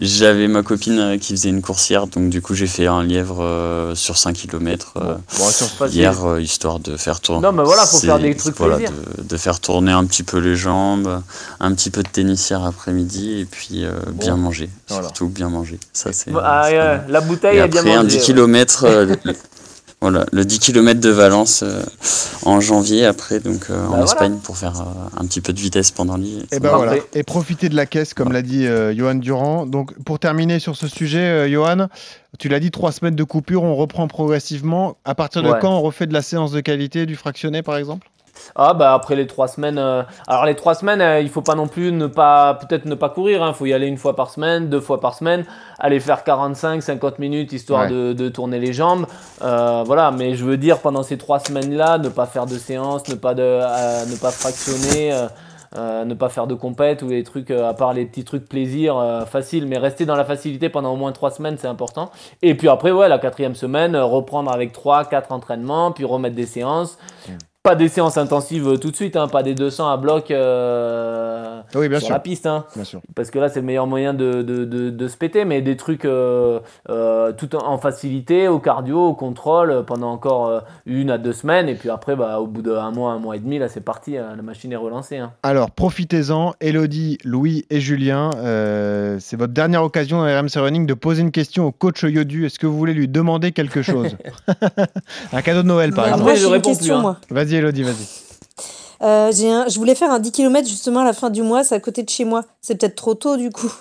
[0.00, 3.94] j'avais ma copine qui faisait une coursière, donc du coup, j'ai fait un lièvre euh,
[3.94, 5.96] sur 5 km Bon, sur- Facile.
[6.00, 7.42] hier, euh, histoire de faire tourner.
[7.46, 8.94] Non, mais voilà, faut C'est- faire des trucs voilà, plaisir.
[9.18, 11.22] de, de faire tourner un petit peu les jambes,
[11.60, 15.08] un petit peu de tennis hier après-midi, et puis euh, bien manger, Voilà.
[15.08, 15.78] surtout bien manger.
[15.92, 16.30] Ça, c'est.
[16.42, 17.04] Ah, ouais, mal.
[17.08, 18.08] la bouteille Et est bien après, un mangée.
[18.08, 18.22] 10 ouais.
[18.34, 19.32] km, euh, le-
[20.00, 21.82] voilà, le 10 km de Valence euh,
[22.44, 24.04] en janvier après, donc euh, en voilà.
[24.04, 24.84] Espagne pour faire euh,
[25.20, 26.44] un petit peu de vitesse pendant l'hiver.
[26.52, 26.86] Et ben Parfait.
[26.86, 27.02] voilà.
[27.14, 29.64] Et profiter de la caisse, comme l'a dit euh, Johan Durand.
[29.66, 31.88] Donc, pour terminer sur ce sujet, euh, Johan,
[32.38, 34.96] tu l'as dit, trois semaines de coupure, on reprend progressivement.
[35.04, 35.58] À partir de Ouais.
[35.60, 38.08] quand on refait de la séance de qualité, du fractionné, par exemple?
[38.56, 41.54] Ah bah après les trois semaines, euh, alors les trois semaines, euh, il faut pas
[41.54, 44.30] non plus ne pas peut-être ne pas courir, il faut y aller une fois par
[44.30, 45.44] semaine, deux fois par semaine,
[45.78, 47.90] aller faire 45-50 minutes histoire Ouais.
[47.90, 49.06] de, de tourner les jambes,
[49.42, 50.10] Euh, voilà.
[50.10, 53.34] Mais je veux dire pendant ces trois semaines-là, ne pas faire de séances, ne pas
[53.34, 53.42] de,
[54.10, 55.12] ne pas fractionner.
[55.76, 59.66] ne pas faire de compète ou des trucs à part les petits trucs plaisir faciles
[59.66, 62.12] mais rester dans la facilité pendant au moins trois semaines c'est important
[62.42, 66.46] et puis après ouais la quatrième semaine reprendre avec trois quatre entraînements puis remettre des
[66.46, 66.96] séances
[67.64, 71.60] pas des séances intensives euh, tout de suite hein, pas des 200 à bloc euh,
[71.74, 72.14] Oui, bien sur sûr.
[72.14, 72.66] la piste hein.
[72.74, 73.00] Bien sûr.
[73.14, 75.78] parce que là c'est le meilleur moyen de, de, de, de se péter mais des
[75.78, 76.60] trucs euh,
[76.90, 81.70] euh, tout en facilité au cardio au contrôle pendant encore euh, une à deux semaines
[81.70, 84.18] et puis après bah, au bout d'un mois un mois et demi là c'est parti
[84.18, 85.32] hein, la machine est relancée hein.
[85.42, 86.52] Alors, profitez-en.
[86.60, 91.30] Elodie, Louis et Julien, euh, c'est votre dernière occasion dans RMC Running de poser une
[91.30, 92.44] question au coach Yodu.
[92.44, 94.16] Est-ce que vous voulez lui demander quelque chose?
[95.32, 96.32] Un cadeau de Noël, par exemple.
[96.36, 97.16] j'ai une question, moi.
[97.30, 98.06] Vas-y, Elodie, vas-y.
[99.02, 101.74] Euh, un- Je voulais faire un 10 km justement à la fin du mois, c'est
[101.74, 102.42] à côté de chez moi.
[102.60, 103.72] C'est peut-être trop tôt du coup.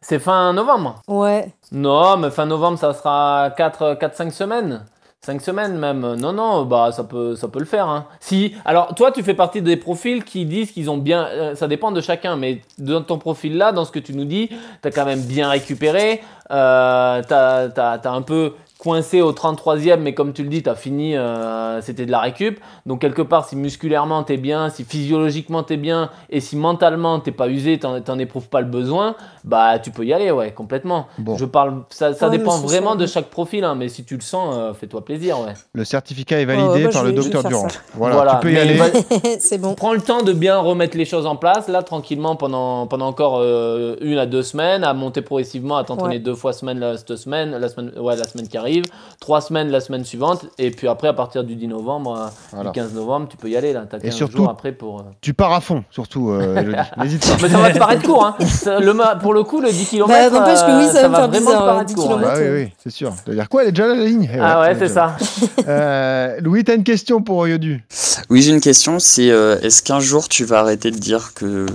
[0.00, 1.52] c'est fin novembre Ouais.
[1.72, 4.84] Non, mais fin novembre, ça sera 4-5 semaines.
[5.24, 6.16] 5 semaines même.
[6.16, 7.88] Non, non, bah ça peut, ça peut le faire.
[7.88, 8.06] hein.
[8.18, 11.26] Si, alors toi, tu fais partie des profils qui disent qu'ils ont bien.
[11.26, 14.24] euh, ça dépend de chacun, mais dans ton profil là, dans ce que tu nous
[14.24, 16.22] dis, tu as quand même bien récupéré.
[16.50, 20.74] Euh, tu as, un peu coincé au 33e, mais comme tu le dis, tu as
[20.74, 22.58] fini, euh, c'était de la récup.
[22.84, 26.56] Donc quelque part, si musculairement tu es bien, si physiologiquement tu es bien, et si
[26.56, 29.14] mentalement t'es pas usé, t'en éprouves pas le besoin,
[29.44, 31.06] bah tu peux y aller, ouais, complètement.
[31.18, 31.36] Bon.
[31.36, 32.96] Je parle, ça, ça Ouais, mais dépend vraiment ça.
[32.96, 35.52] de chaque profil, hein, mais si tu le sens, euh, fais-toi plaisir, ouais.
[35.74, 37.68] Le certificat est validé Oh, bah, par le docteur Durand.
[37.68, 37.78] ça.
[37.94, 38.74] Voilà, tu peux y aller.
[38.74, 38.86] va-
[39.38, 39.74] c'est bon.
[39.74, 43.38] Prends le temps de bien remettre les choses en place, là, tranquillement, pendant, pendant encore
[43.40, 46.18] euh, une à deux semaines, à monter progressivement, à t'entraîner Ouais.
[46.20, 48.71] deux fois semaine la, cette semaine, la semaine, ouais, la semaine qui arrive,
[49.20, 52.70] trois semaines la semaine suivante, et puis après, à partir du 10 novembre, euh, Voilà.
[52.70, 53.84] du 15 novembre, tu peux y aller, là.
[53.88, 55.00] T'as Et 15 surtout- jours après pour.
[55.00, 56.54] euh, Tu pars à fond, surtout, euh.
[56.96, 57.36] N'hésite pas.
[57.42, 58.34] Mais ça va te paraître court, hein.
[58.46, 61.14] Ça, le, pour le coup, le 10 km, Bah, n'empêche que oui, ça va me
[61.14, 62.08] faire vraiment te paraître 10 court, hein.
[62.08, 62.32] kilomètres.
[62.34, 63.12] Bah oui, oui, c'est sûr.
[63.24, 64.30] Tu vas dire quoi Elle est déjà à la ligne?
[64.32, 65.16] Eh Ah ouais, c'est ça.
[65.68, 67.84] Euh, Louis, t'as une question pour Yodu?
[68.30, 71.66] Oui, j'ai une question, c'est euh, est-ce qu'un jour tu vas arrêter de dire que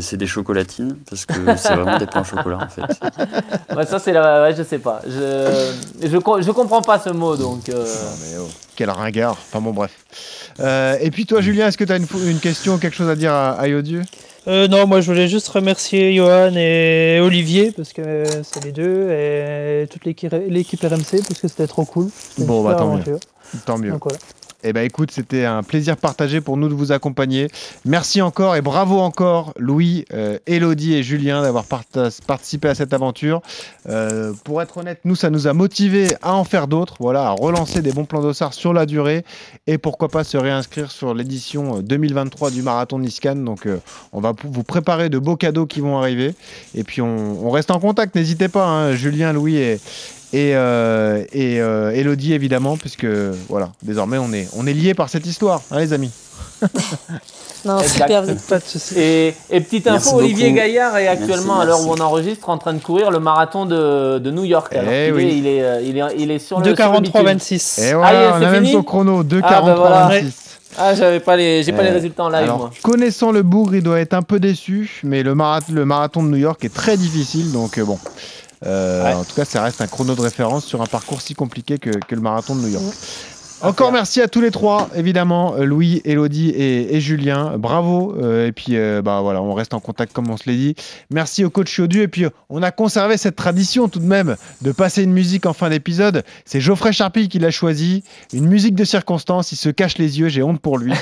[0.00, 0.96] c'est des chocolatines?
[1.08, 2.82] Parce que c'est vraiment des pains au chocolat en fait.
[3.74, 4.42] Ouais, ça, c'est la.
[4.42, 5.00] Ouais, je sais pas.
[5.06, 5.72] Je,
[6.06, 7.68] je, je comprends pas ce mot, donc.
[7.68, 7.84] euh,
[8.22, 9.32] Mais oh, quel ringard.
[9.48, 9.92] Enfin bon, bref.
[10.60, 13.16] Euh, et puis toi, Julien, est-ce que tu as une, une question, quelque chose à
[13.16, 14.02] dire à, à Yodu
[14.48, 19.10] Euh, non, moi je voulais juste remercier Johan et Olivier parce que c'est les deux
[19.10, 22.08] et toute l'équipe l'équipe RMC parce que c'était trop cool.
[22.38, 23.18] Bon, bah tant mieux.
[23.66, 23.90] Tant mieux.
[23.90, 24.18] Donc voilà.
[24.62, 27.48] Eh ben écoute, c'était un plaisir partagé pour nous de vous accompagner.
[27.86, 33.40] Merci encore et bravo encore Louis, euh, Elodie et Julien d'avoir participé à cette aventure.
[33.88, 37.30] Euh, pour être honnête, nous ça nous a motivés à en faire d'autres, voilà, à
[37.30, 39.24] relancer des bons plans d'ossard sur la durée
[39.66, 43.36] et pourquoi pas se réinscrire sur l'édition euh, 2023 du marathon Niscan.
[43.36, 43.78] Donc euh,
[44.12, 46.34] on va vous préparer de beaux cadeaux qui vont arriver
[46.74, 48.14] et puis on, on reste en contact.
[48.14, 49.80] N'hésitez pas, hein, Julien, Louis et
[50.32, 53.06] et, euh, et euh, Elodie évidemment, puisque
[53.48, 56.10] voilà, désormais on est, on est liés par cette histoire, hein, les amis.
[57.64, 58.24] Non, super.
[58.96, 60.56] Et, et petite Merci info, Olivier beaucoup.
[60.56, 63.66] Gaillard est actuellement, Merci, à l'heure où on enregistre, en train de courir le marathon
[63.66, 64.74] de, de New York.
[64.74, 65.24] Alors Eh oui.
[65.24, 67.32] est, il, est, euh, il, est, il est sur le 2 sur le 43 bitume.
[67.34, 67.78] 26.
[67.80, 70.08] Et Ah, voilà, yes, on a même son chrono, 2 Ah, bah voilà.
[70.08, 70.32] 26.
[70.78, 72.70] Ah, j'avais pas les, j'ai pas les Eh, résultats en live, Alors, moi.
[72.82, 76.64] connaissant le bourg, il doit être un peu déçu, mais le marathon de New York
[76.64, 77.98] est très difficile, donc euh, bon.
[78.66, 79.14] Euh, Ouais.
[79.14, 81.90] En tout cas, ça reste un chrono de référence sur un parcours si compliqué que,
[81.90, 82.84] que le marathon de New York.
[83.62, 87.58] Encore merci à tous les trois, évidemment, euh, Louis, Elodie et, et Julien.
[87.58, 88.16] Bravo.
[88.18, 90.74] euh, et puis, euh, bah voilà, on reste en contact comme on se l'est dit.
[91.10, 92.00] Merci au coach Yodu.
[92.00, 95.52] Et puis, on a conservé cette tradition tout de même de passer une musique en
[95.52, 96.24] fin d'épisode.
[96.46, 98.02] C'est Geoffrey Charpie qui l'a choisi.
[98.32, 99.52] Une musique de circonstance.
[99.52, 100.28] Il se cache les yeux.
[100.30, 100.94] J'ai honte pour lui.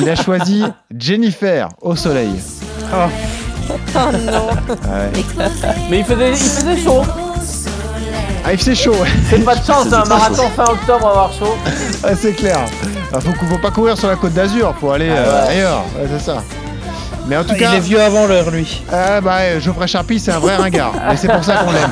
[0.00, 0.64] Il a choisi
[0.98, 2.32] Jennifer au soleil.
[2.92, 3.51] Oh
[4.32, 4.48] non.
[4.84, 5.22] Ah ouais.
[5.90, 7.02] Mais il faisait, il faisait chaud.
[8.44, 8.94] Ah, il fait chaud.
[9.30, 10.48] C'est pas de chance, C'était un très marathon chaud.
[10.56, 11.54] fin octobre avoir chaud.
[12.02, 12.58] Ah, c'est clair.
[13.12, 14.74] Ah, faut, faut pas courir sur la côte d'Azur.
[14.80, 15.50] Faut aller euh, ouais.
[15.50, 15.82] ailleurs.
[15.96, 16.42] Ouais, c'est ça.
[17.28, 17.70] Mais en tout Ah, cas.
[17.72, 18.82] Il est vieux avant l'heure, lui.
[18.92, 21.90] Ah bah euh, Geoffrey Charpie c'est un vrai ringard et c'est pour ça qu'on l'aime.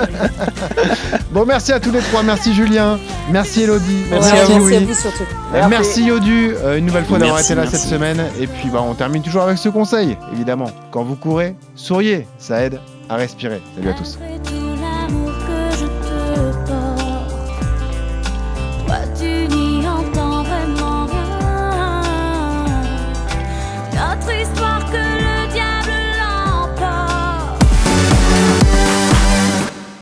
[1.30, 2.98] bon merci à tous les trois, merci Julien,
[3.30, 4.86] merci Elodie, Merci Ouais, à vous, merci à Louis.
[4.86, 5.22] vous surtout.
[5.22, 5.68] Euh, Merci.
[5.70, 7.76] Merci Yodu euh, une nouvelle fois d'avoir Merci, été là merci.
[7.78, 11.54] cette semaine et puis bah on termine toujours avec ce conseil évidemment quand vous courez
[11.74, 13.60] souriez ça aide à respirer.
[13.76, 14.18] Salut à tous.